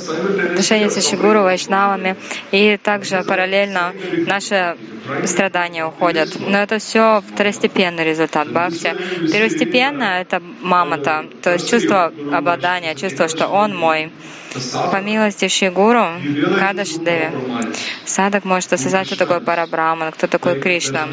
отношения 0.52 0.90
со 0.90 1.02
Шигуру, 1.02 1.44
Вайшнавами. 1.44 2.16
И 2.52 2.78
также 2.78 3.18
параллельно 3.42 3.94
наши 4.28 4.78
страдания 5.26 5.86
уходят. 5.86 6.30
Но 6.40 6.60
это 6.60 6.78
все 6.78 7.24
второстепенный 7.34 8.04
результат 8.04 8.52
бхакти. 8.52 8.96
Первостепенно— 9.34 10.04
это 10.22 10.42
мамата, 10.62 11.26
то 11.42 11.54
есть 11.54 11.70
чувство 11.70 12.14
обладания, 12.32 12.94
чувство, 12.96 13.28
что 13.28 13.48
он 13.48 13.76
мой. 13.76 14.12
По 14.92 15.00
милости 15.02 15.48
Шигуру, 15.48 16.06
Кадаш 16.60 16.90
Деви, 16.90 17.32
садок 18.06 18.44
может 18.44 18.74
осознать, 18.74 19.08
кто 19.08 19.16
такой 19.16 19.40
Парабраман, 19.40 20.12
кто 20.12 20.28
такой 20.28 20.60
Кришна. 20.60 21.08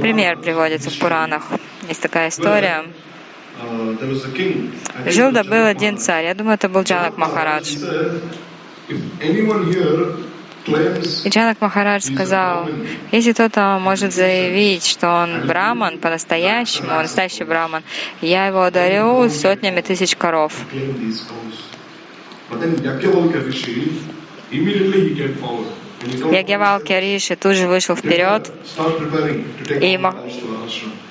Пример 0.00 0.38
приводится 0.38 0.90
в 0.90 0.98
Пуранах. 0.98 1.42
Есть 1.88 2.00
такая 2.00 2.30
история. 2.30 2.86
Жил 5.06 5.32
да 5.32 5.44
был 5.44 5.66
один 5.66 5.98
царь, 5.98 6.24
я 6.24 6.34
думаю, 6.34 6.54
это 6.54 6.70
был 6.70 6.82
Джанак 6.82 7.18
Махарадж. 7.18 7.76
И 10.66 11.28
Джанак 11.28 11.60
Махарадж 11.60 12.02
сказал, 12.02 12.68
если 13.10 13.32
кто-то 13.32 13.78
может 13.80 14.12
заявить, 14.12 14.86
что 14.86 15.08
он 15.10 15.46
браман 15.46 15.98
по-настоящему, 15.98 16.92
он 16.92 17.02
настоящий 17.02 17.44
браман, 17.44 17.82
я 18.20 18.46
его 18.46 18.62
одарю 18.62 19.28
сотнями 19.28 19.80
тысяч 19.80 20.14
коров. 20.16 20.54
Ягьявалки 26.02 26.92
Риши 26.92 27.36
тут 27.36 27.54
же 27.54 27.68
вышел 27.68 27.94
вперед 27.94 28.50
и, 29.80 30.00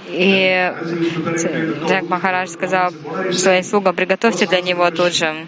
и 0.10 0.74
Джак 1.88 2.10
Махарадж 2.10 2.50
сказал 2.50 2.91
своим 3.31 3.63
слугам, 3.63 3.95
приготовьте 3.95 4.48
для 4.48 4.62
него 4.62 4.89
тут 4.91 5.15
же 5.15 5.48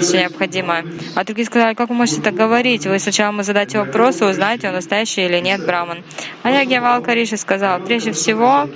все 0.00 0.20
необходимое. 0.20 0.84
А 1.16 1.24
другие 1.24 1.46
сказали, 1.46 1.74
как 1.74 1.88
вы 1.88 1.96
можете 1.96 2.20
так 2.20 2.34
говорить? 2.34 2.86
Вы 2.86 2.98
сначала 3.00 3.32
ему 3.32 3.42
задайте 3.42 3.78
вопросы, 3.78 4.24
узнаете, 4.24 4.68
он 4.68 4.74
настоящий 4.74 5.24
или 5.24 5.40
нет 5.40 5.66
браман. 5.66 6.04
А 6.44 6.50
Ягьявалка 6.50 7.12
Риши 7.12 7.36
сказал, 7.36 7.80
прежде 7.80 8.12
всего, 8.12 8.68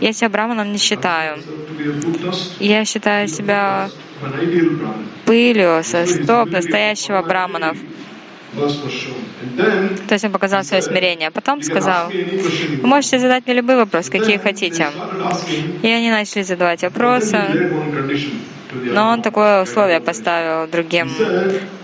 я 0.00 0.12
себя 0.12 0.28
браманом 0.28 0.70
не 0.70 0.78
считаю. 0.78 1.38
Я 2.60 2.84
считаю 2.84 3.26
себя 3.26 3.90
пылью 5.24 5.82
со 5.82 6.06
стоп 6.06 6.50
настоящего 6.50 7.22
браманов. 7.22 7.76
То 10.08 10.14
есть 10.14 10.24
он 10.24 10.32
показал 10.32 10.64
свое 10.64 10.82
смирение. 10.82 11.28
А 11.28 11.30
потом 11.30 11.62
сказал, 11.62 12.10
вы 12.10 12.86
можете 12.86 13.18
задать 13.18 13.46
мне 13.46 13.54
любой 13.54 13.76
вопрос, 13.76 14.10
какие 14.10 14.38
хотите. 14.38 14.88
И 15.82 15.88
они 15.88 16.10
начали 16.10 16.42
задавать 16.42 16.82
вопросы. 16.82 17.38
Но 18.72 19.08
он 19.08 19.22
такое 19.22 19.62
условие 19.62 20.00
поставил 20.00 20.70
другим 20.70 21.10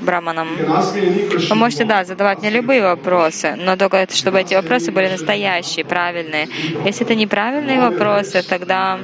браманам. 0.00 0.48
Вы 0.56 1.54
можете, 1.54 1.84
да, 1.84 2.04
задавать 2.04 2.40
мне 2.40 2.50
любые 2.50 2.82
вопросы, 2.82 3.56
но 3.56 3.76
только 3.76 4.06
чтобы 4.12 4.40
эти 4.40 4.54
вопросы 4.54 4.92
были 4.92 5.08
настоящие, 5.08 5.84
правильные. 5.84 6.48
Если 6.84 7.04
это 7.04 7.14
неправильные 7.14 7.80
вопросы, 7.80 8.42
тогда 8.48 8.98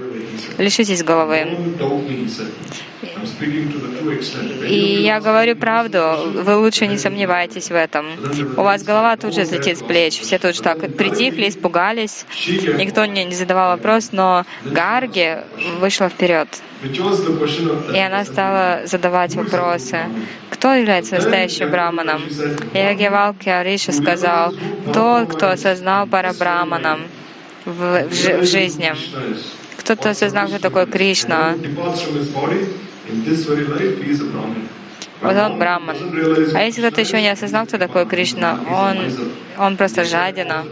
лишитесь 0.59 1.03
головы. 1.03 1.49
И 4.69 5.03
я 5.03 5.21
говорю 5.21 5.57
правду, 5.57 5.99
вы 6.35 6.57
лучше 6.57 6.87
не 6.87 6.99
сомневайтесь 6.99 7.69
в 7.69 7.75
этом. 7.75 8.07
У 8.57 8.63
вас 8.63 8.83
голова 8.85 9.17
тут 9.17 9.35
же 9.35 9.45
слетит 9.45 9.79
с 9.79 9.83
плеч, 9.83 10.21
все 10.21 10.39
тут 10.39 10.55
же 10.55 10.63
так 10.63 10.79
притихли, 10.97 11.49
испугались, 11.49 12.25
никто 12.47 13.05
мне 13.07 13.25
не 13.25 13.35
задавал 13.35 13.77
вопрос, 13.77 14.11
но 14.13 14.45
Гарги 14.65 15.39
вышла 15.81 16.09
вперед. 16.09 16.49
И 16.83 17.99
она 17.99 18.25
стала 18.25 18.83
задавать 18.87 19.35
вопросы. 19.35 19.99
Кто 20.51 20.75
является 20.75 21.17
настоящим 21.17 21.71
браманом? 21.71 22.23
И 22.73 22.79
Ариша 22.79 23.93
сказал, 23.93 24.55
тот, 24.93 25.35
кто 25.35 25.51
осознал 25.51 26.07
пара 26.07 26.33
браманом 26.33 27.03
в, 27.65 28.05
в, 28.09 28.41
в 28.43 28.47
жизни. 28.47 28.93
Кто-то 29.77 30.11
осознал, 30.11 30.47
кто 30.49 30.59
такой 30.59 30.87
Кришна. 30.87 31.57
Вот 35.21 35.37
он 35.37 35.59
браман. 35.59 35.97
А 36.55 36.63
если 36.63 36.81
кто-то 36.81 37.01
еще 37.01 37.21
не 37.21 37.29
осознал, 37.29 37.67
кто 37.67 37.79
такой 37.79 38.07
Кришна, 38.07 38.59
он, 38.69 38.99
он 39.59 39.77
просто 39.77 40.05
жадина. 40.05 40.65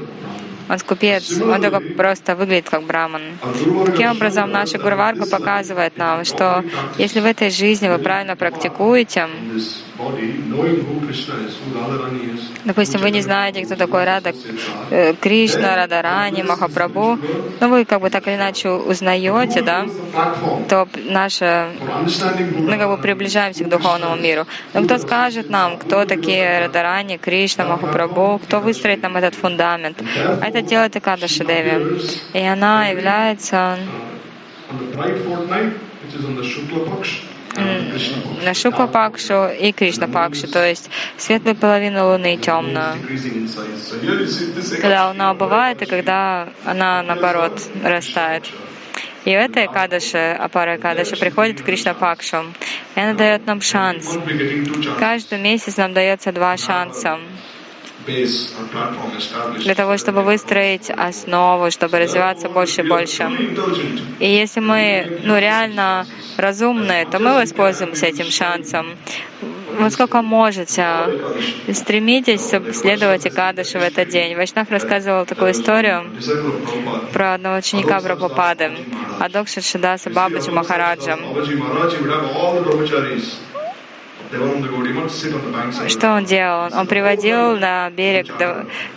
Он 0.70 0.78
скупец, 0.78 1.32
он 1.40 1.60
только 1.60 1.80
просто 1.80 2.36
выглядит 2.36 2.70
как 2.70 2.84
браман. 2.84 3.22
Таким 3.86 4.12
образом, 4.12 4.52
наша 4.52 4.78
Гурварга 4.78 5.26
показывает 5.26 5.96
нам, 5.96 6.24
что 6.24 6.64
если 6.96 7.18
в 7.18 7.26
этой 7.26 7.50
жизни 7.50 7.88
вы 7.88 7.98
правильно 7.98 8.36
практикуете, 8.36 9.26
допустим, 12.64 13.00
вы 13.00 13.10
не 13.10 13.20
знаете, 13.20 13.64
кто 13.64 13.74
такой 13.74 14.04
Рада 14.04 14.32
э, 14.90 15.14
Кришна, 15.14 15.76
Рада 15.76 16.02
Рани, 16.02 16.42
Махапрабху, 16.42 17.18
но 17.60 17.68
вы 17.68 17.84
как 17.84 18.00
бы 18.00 18.08
так 18.10 18.26
или 18.28 18.36
иначе 18.36 18.70
узнаете, 18.70 19.62
да, 19.62 19.86
то 20.68 20.88
наше, 21.04 21.70
мы 22.56 22.78
как 22.78 22.88
бы 22.88 22.96
приближаемся 22.96 23.64
к 23.64 23.68
духовному 23.68 24.16
миру. 24.16 24.46
Но 24.72 24.84
кто 24.84 24.98
скажет 24.98 25.50
нам, 25.50 25.78
кто 25.78 26.04
такие 26.04 26.60
Радарани, 26.60 27.18
Кришна, 27.18 27.64
Махапрабху, 27.64 28.40
кто 28.44 28.60
выстроит 28.60 29.02
нам 29.02 29.16
этот 29.16 29.34
фундамент? 29.34 30.00
А 30.40 30.50
это 30.60 30.68
делает 30.68 30.96
Экадаши 30.96 31.44
Деви. 31.44 32.00
И 32.34 32.40
она 32.40 32.88
является 32.88 33.78
на 38.44 38.54
Шукла 38.54 38.86
Пакшу 38.86 39.48
и 39.48 39.72
Кришна 39.72 40.06
Пакшу, 40.06 40.46
то 40.46 40.64
есть 40.64 40.88
светлую 41.16 41.56
половину 41.56 42.10
Луны 42.10 42.34
и 42.34 42.38
темную. 42.38 42.94
Когда 44.80 45.08
Луна 45.08 45.32
убывает 45.32 45.82
и 45.82 45.86
когда 45.86 46.48
она, 46.64 47.02
наоборот, 47.02 47.60
растает. 47.82 48.44
И 49.24 49.30
в 49.30 49.38
этой 49.38 49.66
Кадаше, 49.68 50.36
Апара 50.38 50.78
Кадаше, 50.78 51.16
приходит 51.16 51.62
Кришна 51.62 51.92
Пакшу. 51.92 52.44
И 52.94 53.00
она 53.00 53.12
дает 53.14 53.46
нам 53.46 53.60
шанс. 53.60 54.16
Каждый 54.98 55.38
месяц 55.38 55.76
нам 55.76 55.92
дается 55.92 56.32
два 56.32 56.56
шанса 56.56 57.18
для 59.58 59.74
того, 59.74 59.96
чтобы 59.96 60.22
выстроить 60.22 60.90
основу, 60.90 61.70
чтобы 61.70 61.98
развиваться 61.98 62.48
больше 62.48 62.80
и 62.80 62.88
больше. 62.88 63.30
И 64.18 64.28
если 64.28 64.60
мы 64.60 65.20
ну, 65.24 65.38
реально 65.38 66.06
разумные, 66.36 67.06
то 67.06 67.18
мы 67.18 67.34
воспользуемся 67.34 68.06
этим 68.06 68.26
шансом. 68.26 68.96
Вот 69.78 69.92
сколько 69.92 70.20
можете, 70.22 70.84
стремитесь 71.72 72.52
следовать 72.76 73.26
Икадышу 73.26 73.78
в 73.78 73.82
этот 73.82 74.08
день. 74.08 74.36
Вайшнав 74.36 74.70
рассказывал 74.70 75.24
такую 75.26 75.52
историю 75.52 76.04
про 77.12 77.34
одного 77.34 77.58
ученика 77.58 78.00
Прабхупады, 78.00 78.72
Адокша 79.18 79.60
Шидаса 79.60 80.10
Бабаджи 80.10 80.50
Махараджа. 80.50 81.18
Что 85.88 86.12
он 86.12 86.24
делал? 86.24 86.70
Он 86.72 86.86
приводил 86.86 87.56
на 87.56 87.90
берег 87.90 88.28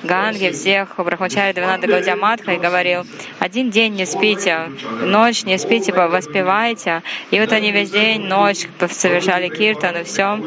Ганги 0.03 0.51
всех 0.51 0.95
Брахмачари 0.97 1.53
Давананда 1.53 1.87
Гаудиаматха 1.87 2.51
и 2.53 2.59
говорил, 2.59 3.03
один 3.39 3.71
день 3.71 3.95
не 3.95 4.05
спите, 4.05 4.69
ночь 5.01 5.43
не 5.43 5.57
спите, 5.57 5.91
воспевайте. 5.91 7.01
И 7.31 7.39
вот 7.39 7.51
они 7.51 7.71
весь 7.71 7.89
день, 7.89 8.21
ночь 8.21 8.67
совершали 8.91 9.49
киртан 9.49 9.97
и 9.97 10.03
все. 10.03 10.39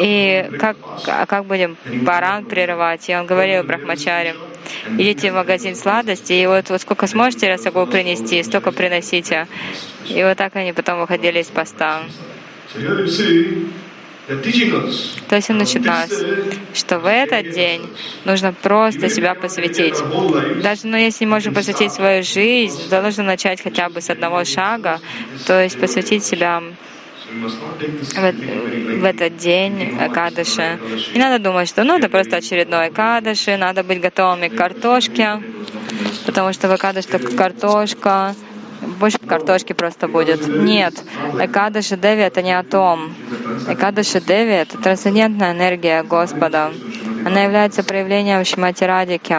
И 0.00 0.48
как, 0.60 0.76
а 1.06 1.26
как 1.26 1.46
будем 1.46 1.76
баран 2.02 2.44
прерывать? 2.44 3.08
И 3.08 3.16
он 3.16 3.26
говорил 3.26 3.64
Брахмачари, 3.64 4.36
идите 4.96 5.32
в 5.32 5.34
магазин 5.34 5.74
сладостей, 5.74 6.44
и 6.44 6.46
вот, 6.46 6.70
вот 6.70 6.80
сколько 6.80 7.08
сможете 7.08 7.48
расагу 7.50 7.84
принести, 7.86 8.42
столько 8.44 8.70
приносите. 8.70 9.48
И 10.08 10.22
вот 10.22 10.36
так 10.36 10.54
они 10.54 10.72
потом 10.72 11.00
выходили 11.00 11.40
из 11.40 11.48
поста. 11.48 12.02
То 15.28 15.36
есть 15.36 15.48
он 15.50 15.62
учит 15.62 15.84
нас, 15.84 16.10
что 16.74 16.98
в 16.98 17.08
этот 17.08 17.50
день 17.50 17.88
нужно 18.26 18.52
просто 18.52 19.08
себя 19.08 19.34
посвятить. 19.34 19.96
Даже 20.62 20.86
ну, 20.86 20.98
если 20.98 21.24
не 21.24 21.30
можем 21.30 21.54
посвятить 21.54 21.92
свою 21.92 22.22
жизнь, 22.22 22.90
то 22.90 23.00
нужно 23.00 23.24
начать 23.24 23.62
хотя 23.62 23.88
бы 23.88 24.02
с 24.02 24.10
одного 24.10 24.44
шага, 24.44 25.00
то 25.46 25.62
есть 25.62 25.80
посвятить 25.80 26.24
себя 26.24 26.62
в, 27.30 29.00
в 29.00 29.04
этот 29.04 29.36
день 29.38 29.96
Кадыши. 30.12 30.78
Не 31.14 31.20
надо 31.20 31.42
думать, 31.42 31.68
что 31.68 31.84
ну 31.84 31.96
это 31.96 32.10
просто 32.10 32.36
очередной 32.36 32.90
Кадыши, 32.90 33.56
надо 33.56 33.82
быть 33.82 34.00
готовыми 34.00 34.48
к 34.48 34.56
картошке, 34.56 35.42
потому 36.26 36.52
что 36.52 36.68
в 36.68 36.76
Кадыш 36.76 37.06
только 37.06 37.34
картошка, 37.34 38.34
больше 38.80 39.18
картошки 39.18 39.72
просто 39.72 40.08
будет. 40.08 40.46
Нет, 40.46 40.94
Экадаши 41.38 41.96
Деви— 41.96 42.22
это 42.22 42.42
не 42.42 42.56
о 42.56 42.62
том. 42.62 43.14
Экадаши 43.68 44.20
Деви— 44.20 44.52
это 44.52 44.78
трансцендентная 44.78 45.52
энергия 45.52 46.02
Господа. 46.02 46.72
Она 47.24 47.42
является 47.42 47.82
проявлением 47.82 48.44
Шимати 48.44 48.84
Радики. 48.84 49.36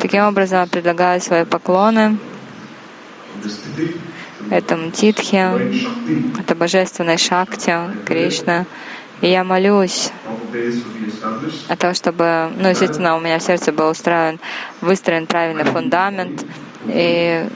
Таким 0.00 0.24
образом, 0.24 0.60
я 0.60 0.66
предлагаю 0.66 1.20
свои 1.20 1.44
поклоны 1.44 2.18
этому 4.50 4.90
Титхе, 4.90 5.50
это 6.38 6.54
божественной 6.54 7.18
Шакти, 7.18 7.74
Кришна. 8.04 8.66
И 9.20 9.28
я 9.28 9.44
молюсь 9.44 10.10
о 11.68 11.76
том, 11.76 11.94
чтобы, 11.94 12.50
ну, 12.56 12.68
естественно, 12.68 13.16
у 13.16 13.20
меня 13.20 13.38
в 13.38 13.42
сердце 13.42 13.70
был 13.70 13.90
устроен, 13.90 14.40
выстроен 14.80 15.26
правильный 15.26 15.64
фундамент, 15.64 16.44
и 16.86 17.48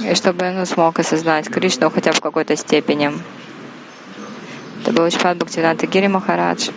и 0.00 0.14
чтобы 0.14 0.46
он 0.46 0.66
смог 0.66 0.98
осознать 0.98 1.48
Кришну 1.48 1.90
хотя 1.90 2.10
бы 2.10 2.16
в 2.16 2.20
какой-то 2.20 2.56
степени. 2.56 3.12
Это 4.82 4.92
был 4.92 5.04
Учпад 5.04 5.38
Бхактивиданта 5.38 5.86
Гири 5.86 6.08
Махарадж. 6.08 6.70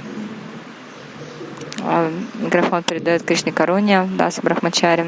А, 1.82 2.12
микрофон 2.36 2.84
передает 2.84 3.24
Кришне 3.24 3.52
Каруне, 3.52 4.08
Даса 4.18 4.42
Брахмачари. 4.42 5.06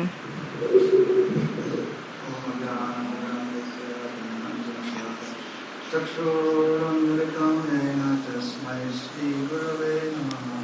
चक्षुरुन्मिलितं 5.91 7.57
येन 7.71 8.03
तस्मै 8.25 8.79
श्रीगुरवे 8.99 9.95
नमः 10.15 10.54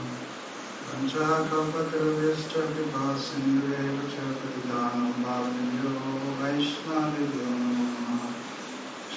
पञ्चाकल्पतरुभ्यश्च 1.02 2.54
कृपासिन्धुरेव 2.74 3.96
च 4.12 4.26
प्रतिदानं 4.38 5.08
भावनिभ्यो 5.24 5.94
वैष्णवेभ्यो 6.40 7.48
नमो 7.54 7.86
नमः 7.94 8.28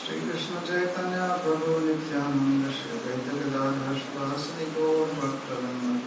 श्रीकृष्णचैतन्य 0.01 1.27
प्रभु 1.43 1.75
नित्यानन्द 1.85 2.65
श्री 2.79 2.99
द्वैतगदाधर 3.05 3.99
श्वासनि 4.01 4.67
गौर 4.77 5.13
भक्तवृन्द 5.21 6.01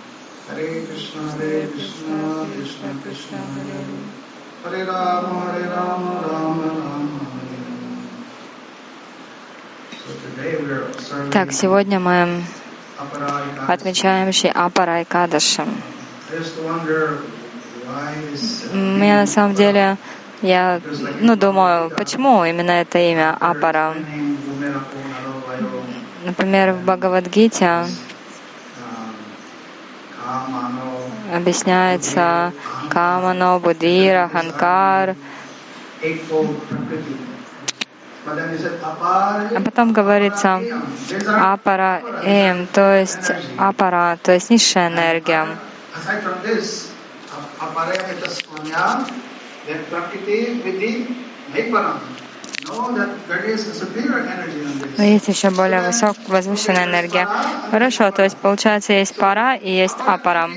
हरे 0.48 0.68
कृष्ण 0.88 1.28
हरे 1.30 1.52
कृष्ण 1.76 2.18
कृष्ण 2.56 2.96
कृष्ण 3.04 3.44
हरे 3.54 3.78
हरे 3.78 4.02
हरे 4.66 4.84
राम 4.92 5.32
हरे 5.38 5.64
राम 5.70 6.10
राम 6.26 6.60
राम 6.82 7.08
हरे 7.30 7.62
Hare 7.62 7.82
So 10.02 10.20
today 10.22 10.52
we 10.62 10.70
are 10.72 10.84
observing 10.90 11.32
Так, 11.32 11.54
сегодня 11.54 12.00
мы 12.00 12.18
Aparayika. 12.18 12.67
отмечаем 13.67 14.33
Ши 14.33 14.49
Апарай 14.49 15.05
Кадаши. 15.05 15.65
Мне 18.73 19.15
на 19.15 19.27
самом 19.27 19.55
деле, 19.55 19.97
я 20.43 20.81
ну, 21.21 21.37
думаю, 21.37 21.91
почему 21.91 22.45
именно 22.45 22.73
это 22.73 22.99
имя 22.99 23.37
Апара? 23.41 23.95
Например, 26.25 26.73
в 26.73 26.83
Бхагавадгите 26.85 27.87
объясняется 31.33 32.53
Камано, 32.91 33.59
Будира, 33.59 34.29
Ханкар, 34.33 35.17
а 39.55 39.61
потом 39.65 39.93
говорится 39.93 40.63
Апара 41.27 42.03
Эм, 42.23 42.67
то 42.67 42.99
есть 42.99 43.31
Апара, 43.57 44.19
то 44.23 44.33
есть 44.33 44.51
низшая 44.51 44.89
энергия. 44.89 45.47
Но 54.97 55.05
есть 55.05 55.29
еще 55.29 55.51
более 55.51 55.81
высок, 55.81 56.17
возвышенная 56.29 56.85
энергия. 56.85 57.27
Хорошо, 57.71 58.11
то 58.11 58.25
есть 58.25 58.37
получается 58.37 58.93
есть 58.93 59.15
пара 59.15 59.55
и 59.55 59.71
есть 59.71 59.97
апара. 60.07 60.51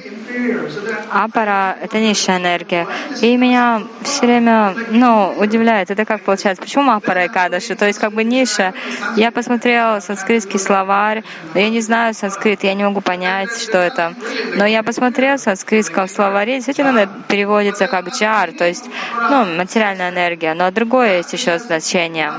Апара— 1.12 1.77
это 1.82 1.99
низшая 1.99 2.38
энергия. 2.38 2.88
И 3.21 3.36
меня 3.38 3.84
все 4.04 4.25
время, 4.25 4.75
ну, 4.89 5.34
удивляет, 5.38 5.91
это 5.91 6.06
как 6.06 6.21
получается, 6.23 6.62
почему 6.62 6.91
апара 6.91 7.25
и 7.25 7.27
кадаши? 7.27 7.75
То 7.75 7.86
есть 7.86 7.99
как 7.99 8.13
бы 8.13 8.23
ниша. 8.23 8.73
Я 9.15 9.32
посмотрела 9.32 9.99
санскритский 9.99 10.60
словарь, 10.60 11.23
но 11.54 11.60
я 11.60 11.69
не 11.69 11.82
знаю 11.82 12.13
санскрит, 12.13 12.63
я 12.63 12.73
не 12.73 12.84
могу 12.84 13.01
понять, 13.01 13.51
что 13.58 13.77
это. 13.77 14.13
Но 14.56 14.65
я 14.65 14.84
посмотрела 14.84 15.38
в 15.38 15.41
санскритском 15.41 16.08
словаре, 16.08 16.56
действительно 16.56 17.08
переводится 17.27 17.88
как 17.88 18.10
джар, 18.10 18.51
то 18.51 18.65
есть, 18.65 18.89
ну, 19.30 19.45
материальная 19.58 20.10
энергия. 20.10 20.54
Но 20.54 20.71
другое 20.71 21.17
есть 21.17 21.34
еще 21.34 21.60
значение. 21.60 22.32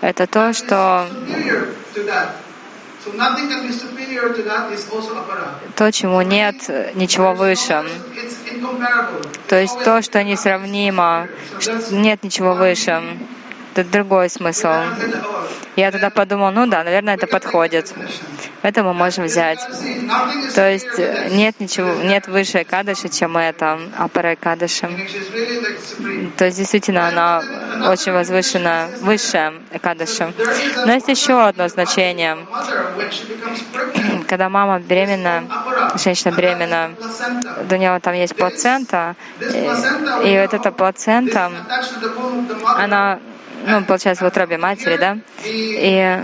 Это 0.00 0.26
то, 0.26 0.52
что 0.52 1.06
то, 5.76 5.92
чему 5.92 6.22
нет 6.22 6.56
ничего 6.94 7.34
выше. 7.34 7.84
То 9.48 9.60
есть 9.60 9.84
то, 9.84 10.02
что 10.02 10.22
несравнимо, 10.22 11.28
нет 11.90 12.22
ничего 12.22 12.54
выше. 12.54 13.02
Это 13.78 13.88
другой 13.92 14.28
смысл. 14.28 14.72
Я 15.76 15.92
тогда 15.92 16.10
подумал, 16.10 16.50
ну 16.50 16.66
да, 16.66 16.82
наверное, 16.82 17.14
это 17.14 17.28
подходит. 17.28 17.94
Это 18.62 18.82
мы 18.82 18.92
можем 18.92 19.26
взять. 19.26 19.60
То 20.56 20.68
есть 20.68 20.98
э, 20.98 21.28
нет 21.30 21.60
ничего, 21.60 21.94
нет 22.02 22.26
выше 22.26 22.64
кадыши, 22.64 23.08
чем 23.08 23.36
это, 23.36 23.78
апара 23.96 24.34
кадыши. 24.34 24.88
То 26.36 26.46
есть 26.46 26.56
действительно 26.56 27.06
она 27.06 27.40
очень 27.88 28.10
возвышенная, 28.10 28.88
высшая 29.00 29.54
кадыши. 29.80 30.34
Но 30.84 30.92
есть 30.92 31.06
еще 31.06 31.40
одно 31.40 31.68
значение. 31.68 32.36
Когда 34.26 34.48
мама 34.48 34.80
беременна, 34.80 35.44
женщина 35.94 36.32
беременна, 36.32 36.90
у 37.70 37.74
нее 37.76 38.00
там 38.00 38.14
есть 38.14 38.34
плацента, 38.34 39.14
и, 39.40 39.44
и 39.44 40.40
вот 40.40 40.52
эта 40.52 40.72
плацента, 40.72 41.52
она, 42.76 43.20
ну, 43.66 43.84
получается, 43.84 44.24
в 44.24 44.28
утробе 44.28 44.58
матери, 44.58 44.96
да, 44.96 45.18
и, 45.44 46.22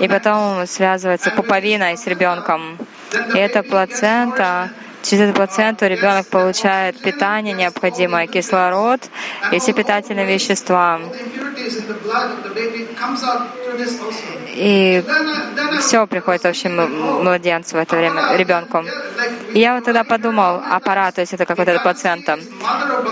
и 0.00 0.08
потом 0.08 0.66
связывается 0.66 1.30
пуповиной 1.30 1.96
с 1.96 2.06
ребенком. 2.06 2.78
И 3.34 3.38
эта 3.38 3.62
плацента, 3.62 4.70
через 5.02 5.24
эту 5.24 5.34
плаценту 5.34 5.86
ребенок 5.86 6.26
получает 6.26 7.00
питание 7.00 7.54
необходимое, 7.54 8.26
кислород 8.26 9.00
и 9.52 9.58
все 9.58 9.72
питательные 9.72 10.26
вещества. 10.26 11.00
И 14.54 15.04
все 15.80 16.06
приходит 16.06 16.42
в 16.42 16.46
общем 16.46 17.22
младенцу 17.22 17.76
в 17.76 17.78
это 17.78 17.96
время, 17.96 18.36
ребенку. 18.36 18.84
И 19.52 19.60
я 19.60 19.74
вот 19.74 19.84
тогда 19.84 20.04
подумал, 20.04 20.62
аппарат, 20.70 21.14
то 21.14 21.20
есть 21.20 21.32
это 21.32 21.46
как 21.46 21.58
вот 21.58 21.68
эта 21.68 21.80
плацента. 21.80 22.38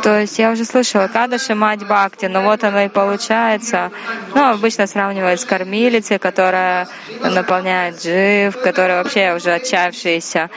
То 0.03 0.20
есть 0.20 0.38
я 0.38 0.51
уже 0.51 0.64
слышала, 0.64 1.09
Кадыши 1.09 1.55
мать 1.55 1.85
Бхакти, 1.85 2.27
но 2.27 2.42
вот 2.42 2.64
оно 2.64 2.81
и 2.81 2.88
получается. 2.88 3.90
Ну, 4.35 4.51
обычно 4.51 4.87
сравнивают 4.87 5.40
с 5.40 5.44
кормилицей, 5.44 6.18
которая 6.18 6.88
наполняет 7.20 8.03
жив, 8.03 8.61
которая 8.61 9.03
вообще 9.03 9.35
уже 9.35 9.53
отчаявшаяся. 9.53 10.51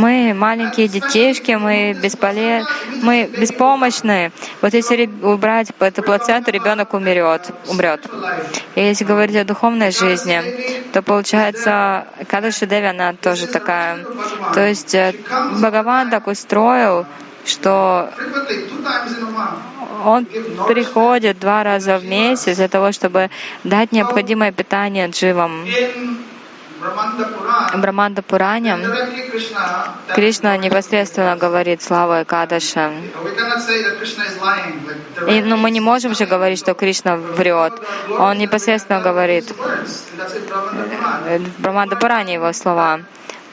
Мы 0.00 0.32
маленькие 0.32 0.88
детишки, 0.88 1.52
мы 1.52 1.92
бесполе... 1.92 2.64
мы 3.02 3.24
беспомощны. 3.24 4.32
Вот 4.62 4.72
если 4.72 5.10
убрать 5.22 5.68
эту 5.78 6.02
плаценту, 6.02 6.50
ребенок 6.50 6.94
умрет, 6.94 7.50
умрет. 7.68 8.06
И 8.76 8.80
если 8.80 9.04
говорить 9.04 9.36
о 9.36 9.44
духовной 9.44 9.90
жизни, 9.90 10.40
то 10.94 11.02
получается, 11.02 12.06
Кадыши 12.28 12.66
Деви, 12.66 12.86
она 12.86 13.12
тоже 13.12 13.46
такая. 13.46 13.98
То 14.54 14.66
есть 14.66 14.94
э, 14.94 15.12
Бхагаван 15.58 16.08
так 16.08 16.26
устроил, 16.28 17.04
что 17.44 18.08
он 20.06 20.24
приходит 20.66 21.38
два 21.38 21.62
раза 21.62 21.98
в 21.98 22.06
месяц 22.06 22.56
для 22.56 22.68
того, 22.68 22.92
чтобы 22.92 23.28
дать 23.64 23.92
необходимое 23.92 24.50
питание 24.50 25.08
дживам. 25.08 25.66
В 26.80 27.78
Браманда 27.78 28.22
Пуране 28.22 28.78
Кришна 30.14 30.56
непосредственно 30.56 31.36
говорит 31.36 31.82
слава. 31.82 32.22
Like 32.22 32.50
И, 35.28 35.42
ну, 35.42 35.56
мы 35.58 35.70
не 35.70 35.80
можем 35.80 36.14
же 36.14 36.24
говорить, 36.24 36.58
что 36.58 36.72
Кришна 36.72 37.16
врет. 37.16 37.74
Он 38.18 38.38
непосредственно 38.38 39.02
говорит, 39.02 39.52
э, 41.26 41.38
Браманда 41.58 41.96
Пуране 41.96 42.34
его 42.34 42.50
слова. 42.54 43.00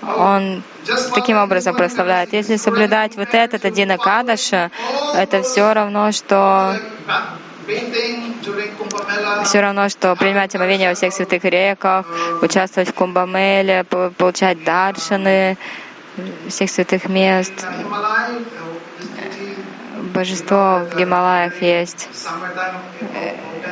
Он 0.02 0.64
таким 1.14 1.38
образом 1.38 1.76
прославляет. 1.76 2.32
Если 2.32 2.56
соблюдать 2.56 3.18
вот 3.18 3.34
этот 3.34 3.66
один 3.66 3.92
Акадаша, 3.92 4.72
это 5.14 5.42
все 5.42 5.74
равно, 5.74 6.14
что 6.14 6.80
Все 9.44 9.60
равно, 9.62 9.90
что 9.90 10.16
принимать 10.16 10.56
омовение 10.56 10.90
во 10.90 10.96
всех 10.96 11.14
святых 11.14 11.44
реках, 11.44 12.06
участвовать 12.42 12.90
в 12.90 12.94
Кумбамеле, 12.94 13.84
по- 13.84 14.10
получать 14.18 14.64
даршаны 14.64 15.58
всех 16.48 16.70
святых 16.70 17.08
мест. 17.10 17.54
Божество 20.14 20.82
в 20.92 20.96
Гималаях 20.98 21.62
есть. 21.62 22.08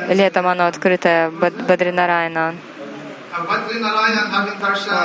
uh, 0.08 0.14
Летом 0.14 0.46
оно 0.46 0.66
открытое, 0.66 1.30
Бад- 1.30 1.54
Бадринарайна. 1.66 2.54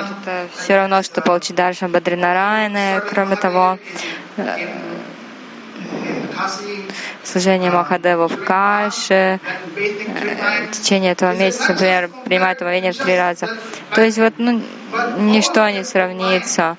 Вот, 0.02 0.06
это 0.24 0.48
все 0.56 0.76
равно, 0.78 1.02
что 1.04 1.22
получить 1.22 1.56
даршан 1.56 1.92
Бадринарайны. 1.92 3.02
Кроме 3.10 3.36
того, 3.36 3.78
э, 4.38 4.68
служение 7.24 7.72
Махадеву 7.72 8.28
в 8.28 8.44
Каше, 8.44 9.40
three 9.76 10.68
в 10.68 10.72
течение 10.72 11.12
этого 11.12 11.36
месяца, 11.36 11.74
например, 11.74 12.10
принимает 12.26 12.62
омовение 12.62 12.94
три 12.94 13.18
раза. 13.18 13.50
То 13.94 14.02
есть 14.02 14.18
вот 14.18 14.34
ну, 14.38 14.62
ничто 15.18 15.68
не 15.70 15.84
сравнится. 15.84 16.78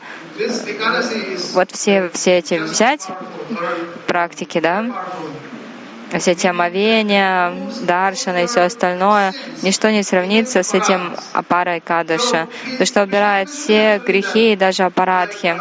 Вот 1.53 1.71
все, 1.73 2.11
все 2.13 2.39
эти 2.39 2.55
взять 2.55 3.07
практики, 4.07 4.61
да, 4.61 4.87
все 6.19 6.33
эти 6.33 6.47
омовения, 6.47 7.53
даршаны 7.83 8.45
и 8.45 8.47
все 8.47 8.63
остальное, 8.63 9.33
ничто 9.63 9.91
не 9.91 10.03
сравнится 10.03 10.63
с 10.63 10.75
этим 10.75 11.15
апарой 11.33 11.81
кадаша, 11.81 12.49
то 12.79 12.87
что 12.87 13.03
убирает 13.03 13.49
все 13.49 13.99
грехи 13.99 14.53
и 14.53 14.57
даже 14.57 14.85
апарадхи. 14.85 15.57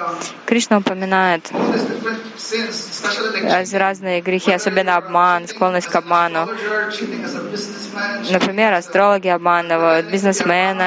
Кришна 0.46 0.80
упоминает 0.80 1.50
different 1.52 3.82
разные 3.82 4.22
грехи, 4.22 4.52
особенно 4.52 4.96
обман, 4.96 5.48
склонность 5.48 5.88
к 5.88 5.96
обману. 5.96 6.48
Например, 8.30 8.74
астрологи 8.74 9.28
обманывают, 9.28 10.06
бизнесмены 10.08 10.84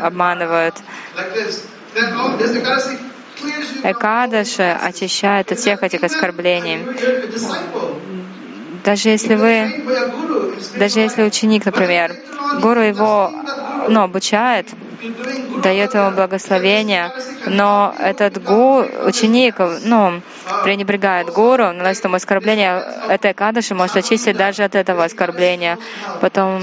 обманывают. 0.00 0.74
Экадаши 3.84 4.76
очищает 4.82 5.52
от 5.52 5.58
всех 5.58 5.82
этих 5.82 6.02
оскорблений. 6.02 6.78
Даже 8.84 9.10
если 9.10 9.34
вы, 9.34 9.84
даже 10.76 11.00
если 11.00 11.22
ученик, 11.22 11.64
например, 11.64 12.14
гуру 12.60 12.80
его 12.80 13.32
ну, 13.88 14.02
обучает, 14.02 14.66
дает 15.62 15.94
ему 15.94 16.10
благословение, 16.10 17.12
но 17.46 17.94
этот 17.98 18.42
гу, 18.42 18.84
ученик, 19.04 19.56
ну, 19.84 20.20
пренебрегает 20.64 21.28
гуру, 21.28 21.72
наносит 21.72 22.04
ему 22.04 22.16
оскорбление, 22.16 22.82
этой 23.08 23.34
кадыши 23.34 23.74
может 23.74 23.96
очистить 23.96 24.36
даже 24.36 24.64
от 24.64 24.74
этого 24.74 25.04
оскорбления. 25.04 25.78
Потом 26.20 26.62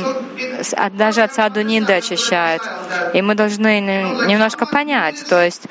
даже 0.94 1.22
от 1.22 1.34
саду 1.34 1.62
нинды 1.62 1.94
очищает. 1.94 2.62
И 3.14 3.22
мы 3.22 3.36
должны 3.36 3.82
немножко 4.28 4.66
понять, 4.66 5.24
то 5.28 5.44
есть 5.44 5.68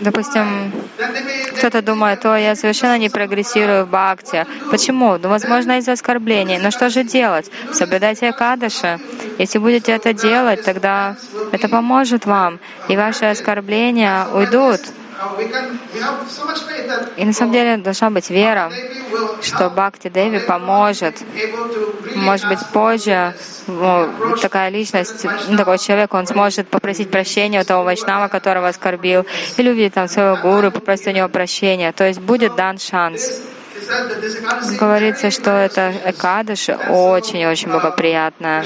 Допустим, 0.00 0.72
кто-то 1.56 1.82
думает, 1.82 2.24
о, 2.26 2.36
я 2.36 2.54
совершенно 2.54 2.98
не 2.98 3.08
прогрессирую 3.08 3.84
в 3.84 3.90
бхакти. 3.90 4.46
Почему? 4.70 5.18
Ну, 5.18 5.28
возможно, 5.28 5.78
из-за 5.78 5.92
оскорблений. 5.92 6.58
Но 6.58 6.70
что 6.70 6.90
же 6.90 7.04
делать? 7.04 7.50
Соблюдайте 7.72 8.28
Акадыши. 8.28 8.98
Если 9.38 9.58
будете 9.58 9.92
это 9.92 10.12
делать, 10.12 10.62
тогда 10.64 11.16
это 11.52 11.68
поможет 11.68 12.26
вам, 12.26 12.58
и 12.88 12.96
ваши 12.96 13.26
оскорбления 13.26 14.26
уйдут. 14.32 14.80
И 17.16 17.24
на 17.24 17.32
самом 17.32 17.52
деле 17.52 17.76
должна 17.76 18.10
быть 18.10 18.30
вера, 18.30 18.72
что 19.42 19.68
Бхакти 19.68 20.08
Деви 20.08 20.38
поможет. 20.38 21.22
Может 22.14 22.48
быть, 22.48 22.60
позже 22.72 23.34
ну, 23.66 24.36
такая 24.40 24.70
личность, 24.70 25.26
ну, 25.48 25.56
такой 25.56 25.78
человек, 25.78 26.14
он 26.14 26.26
сможет 26.26 26.68
попросить 26.68 27.10
прощения 27.10 27.60
у 27.60 27.64
того 27.64 27.84
вайшнава, 27.84 28.28
которого 28.28 28.68
оскорбил, 28.68 29.26
или 29.58 29.70
увидеть 29.70 29.94
там 29.94 30.08
своего 30.08 30.36
гуру, 30.36 30.70
попросить 30.70 31.08
у 31.08 31.10
него 31.10 31.28
прощения. 31.28 31.92
То 31.92 32.06
есть 32.06 32.20
будет 32.20 32.56
дан 32.56 32.78
шанс. 32.78 33.42
Говорится, 34.78 35.30
что 35.30 35.50
это 35.50 35.92
Экадыши 36.04 36.74
очень-очень 36.74 37.70
благоприятная. 37.70 38.64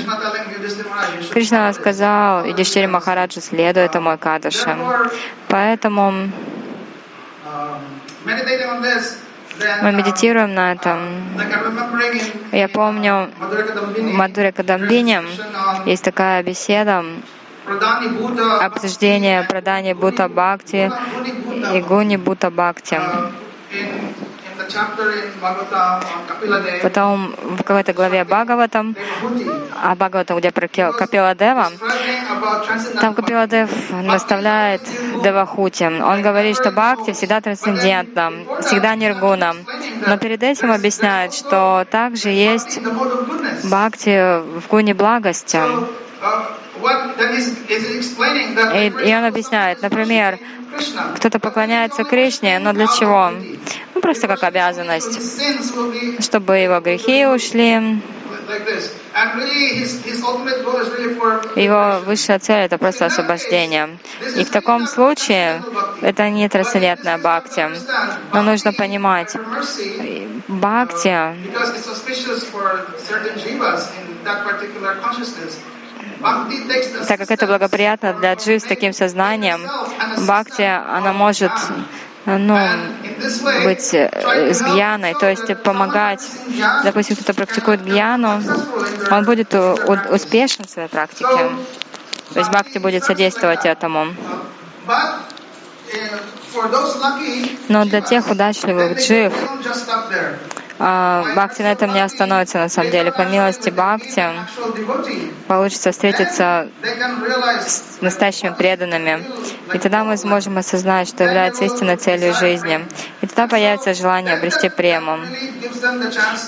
Кришна 1.33 1.73
сказал, 1.73 2.45
Юдиштири 2.45 2.87
Махараджа 2.87 3.41
следует 3.41 3.91
этому 3.91 4.15
Экадыши. 4.15 4.77
Поэтому 5.49 6.31
мы 9.83 9.93
медитируем 9.93 10.55
на 10.55 10.73
этом. 10.73 10.99
Я 12.53 12.69
помню, 12.69 13.31
в 13.39 14.03
Мадуре 14.03 14.53
Кадамбине 14.53 15.23
есть 15.87 16.03
такая 16.03 16.43
беседа, 16.43 17.05
обсуждение 18.61 19.43
Прадани 19.45 19.93
Бута 19.93 20.29
Бхакти 20.29 20.91
и 21.75 21.81
Гуни 21.81 22.17
Бута 22.17 22.51
Бхакти. 22.51 23.01
Потом 26.83 27.35
в 27.39 27.63
какой-то 27.63 27.93
главе 27.93 28.25
Бхагаватам, 28.25 28.97
а 29.83 29.95
Бхагаватам, 29.95 30.39
где 30.39 30.51
про 30.51 30.69
Капила 30.69 31.35
Дева, 31.35 31.71
там 33.01 33.15
Капила 33.15 33.47
Дев 33.47 33.71
наставляет 33.91 34.83
Девахути. 35.23 35.85
Он 35.85 36.23
говорит, 36.23 36.57
что 36.57 36.71
Бхакти 36.71 37.13
всегда 37.13 37.41
трансцендентна, 37.41 38.33
всегда 38.61 38.95
ниргуна. 38.95 39.55
Но 40.07 40.19
перед 40.19 40.43
этим 40.43 40.73
объясняет, 40.73 41.35
что 41.35 41.87
также 41.91 42.31
есть 42.31 42.81
Бхакти 43.65 44.41
в 44.59 44.69
гуне 44.69 44.95
благости. 44.95 45.59
И, 48.75 49.09
и 49.09 49.15
он 49.15 49.25
объясняет, 49.25 49.83
например, 49.83 50.39
кто-то 51.17 51.39
поклоняется 51.39 52.05
Кришне, 52.05 52.59
но 52.59 52.73
для 52.73 52.87
чего? 52.87 53.33
Ну, 53.95 54.01
просто 54.01 54.27
как 54.27 54.43
обязанность, 54.43 55.21
чтобы 56.23 56.59
его 56.59 56.81
грехи 56.81 57.27
ушли. 57.27 58.01
Его 61.57 62.01
высшая 62.05 62.39
цель— 62.39 62.65
это 62.67 62.79
просто 62.79 63.07
освобождение. 63.07 63.99
И 64.37 64.45
в 64.45 64.51
таком 64.51 64.87
случае 64.87 65.63
это 66.03 66.29
не 66.31 66.49
трансцендентная 66.49 67.19
бхакти. 67.19 67.69
Но 68.33 68.43
нужно 68.43 68.73
понимать, 68.73 69.37
бхакти 70.49 71.35
так 77.07 77.19
как 77.19 77.31
это 77.31 77.47
благоприятно 77.47 78.15
для 78.15 78.35
джи 78.35 78.59
с 78.59 78.65
таким 78.65 78.93
сознанием, 78.93 79.61
бхакти, 80.19 80.63
она 80.63 81.13
может 81.13 81.53
ну, 82.27 82.59
быть 83.65 83.93
э, 83.93 84.53
с 84.53 84.63
гьяной, 84.63 85.15
то 85.15 85.29
есть 85.29 85.63
помогать, 85.63 86.23
допустим, 86.83 87.17
кто-то 87.17 87.35
практикует 87.35 87.85
гьяну, 87.85 88.43
он 89.11 89.25
будет 89.25 89.55
успешен 89.55 90.65
в 90.65 90.71
своей 90.71 90.89
практике. 90.89 91.51
То 92.33 92.39
есть 92.39 92.51
бхакти 92.51 92.79
будет 92.79 93.05
содействовать 93.05 93.67
этому. 93.67 94.15
Но 97.69 97.85
для 97.85 98.01
тех 98.01 98.31
удачливых 98.31 98.99
джив, 98.99 99.33
бхакти 100.79 101.63
на 101.63 101.73
этом 101.73 101.93
не 101.93 102.01
остановится 102.01 102.59
на 102.59 102.69
самом 102.69 102.91
деле. 102.91 103.13
По 103.13 103.23
милости 103.23 103.71
Бхакти 103.71 104.25
получится 105.47 105.93
встретиться 105.93 106.69
с 107.61 108.01
настоящими 108.01 108.51
преданными. 108.51 109.25
И 109.73 109.79
тогда 109.79 110.05
мы 110.05 110.17
сможем 110.17 110.59
осознать, 110.59 111.09
что 111.09 111.25
является 111.25 111.65
истинной 111.65 111.97
целью 111.97 112.35
жизни. 112.35 112.85
И 113.21 113.27
тогда 113.27 113.47
появится 113.47 113.95
желание 113.95 114.37
обрести 114.37 114.69
прему. 114.69 115.19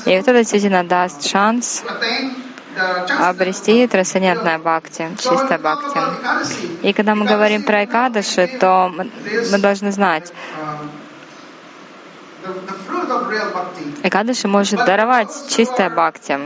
И 0.06 0.16
вот 0.16 0.28
это 0.28 0.34
действительно 0.34 0.84
даст 0.84 1.26
шанс 1.26 1.84
обрести 3.20 3.86
трансцендентное 3.86 4.58
бхакти, 4.58 5.08
чистое 5.18 5.58
бхакти. 5.58 5.98
И 6.82 6.92
когда 6.92 7.14
мы 7.14 7.26
говорим 7.26 7.62
про 7.62 7.84
Экадаши, 7.84 8.48
то 8.60 8.92
мы 9.50 9.58
должны 9.58 9.92
знать, 9.92 10.32
Экадаши 14.02 14.48
может 14.48 14.84
даровать 14.84 15.30
чистое 15.48 15.90
бхакти. 15.90 16.38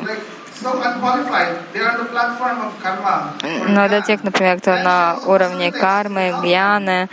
Но 3.69 3.89
для 3.89 4.01
тех, 4.03 4.23
например, 4.23 4.61
кто 4.61 4.77
на 4.77 5.17
уровне 5.27 5.73
кармы, 5.73 6.35
гьяны, 6.43 7.09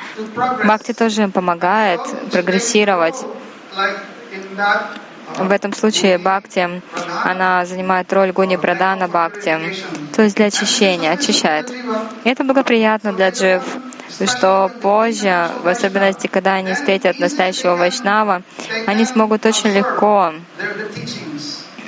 бхакти 0.63 0.93
тоже 0.93 1.23
им 1.23 1.31
помогает 1.31 2.01
прогрессировать. 2.31 3.25
В 5.37 5.51
этом 5.51 5.73
случае 5.73 6.17
бхакти, 6.17 6.81
она 7.23 7.65
занимает 7.65 8.11
роль 8.11 8.31
гуни 8.31 8.57
прадана 8.57 9.07
бхакти, 9.07 9.57
то 10.15 10.23
есть 10.23 10.35
для 10.35 10.47
очищения, 10.47 11.11
очищает. 11.11 11.69
И 12.23 12.29
это 12.29 12.43
благоприятно 12.43 13.13
для 13.13 13.29
джив 13.29 13.63
что 14.09 14.71
позже, 14.81 15.49
в 15.63 15.67
особенности, 15.67 16.27
когда 16.27 16.53
они 16.53 16.73
встретят 16.73 17.19
настоящего 17.19 17.75
вайшнава, 17.75 18.41
они 18.85 19.05
смогут 19.05 19.45
очень 19.45 19.71
легко 19.71 20.33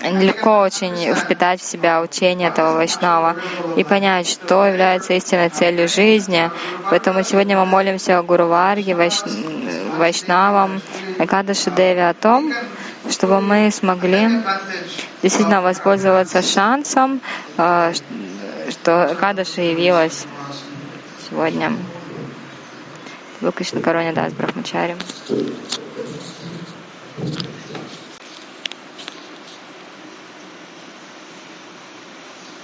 легко 0.01 0.59
очень 0.59 1.13
впитать 1.13 1.61
в 1.61 1.65
себя 1.65 2.01
учение 2.01 2.49
этого 2.49 2.75
вайшнава 2.75 3.35
и 3.75 3.83
понять, 3.83 4.29
что 4.29 4.65
является 4.65 5.13
истинной 5.13 5.49
целью 5.49 5.87
жизни. 5.87 6.49
Поэтому 6.89 7.23
сегодня 7.23 7.57
мы 7.57 7.65
молимся 7.65 8.19
о 8.19 8.23
Гуру 8.23 8.47
Варге, 8.47 8.95
вайш... 8.95 9.21
вайшнавам, 9.97 10.81
Экадаши 11.17 11.71
Деви 11.71 11.99
о 11.99 12.13
том, 12.13 12.53
чтобы 13.09 13.41
мы 13.41 13.71
смогли 13.71 14.41
действительно 15.21 15.61
воспользоваться 15.61 16.41
шансом, 16.41 17.19
э, 17.57 17.93
что 18.69 19.09
Экадаши 19.13 19.61
явилась 19.61 20.25
сегодня 21.29 21.73
в 23.41 23.51
Кришнакароне, 23.51 24.13
да, 24.13 24.29
с 24.29 24.33
Брахмачари. 24.33 24.95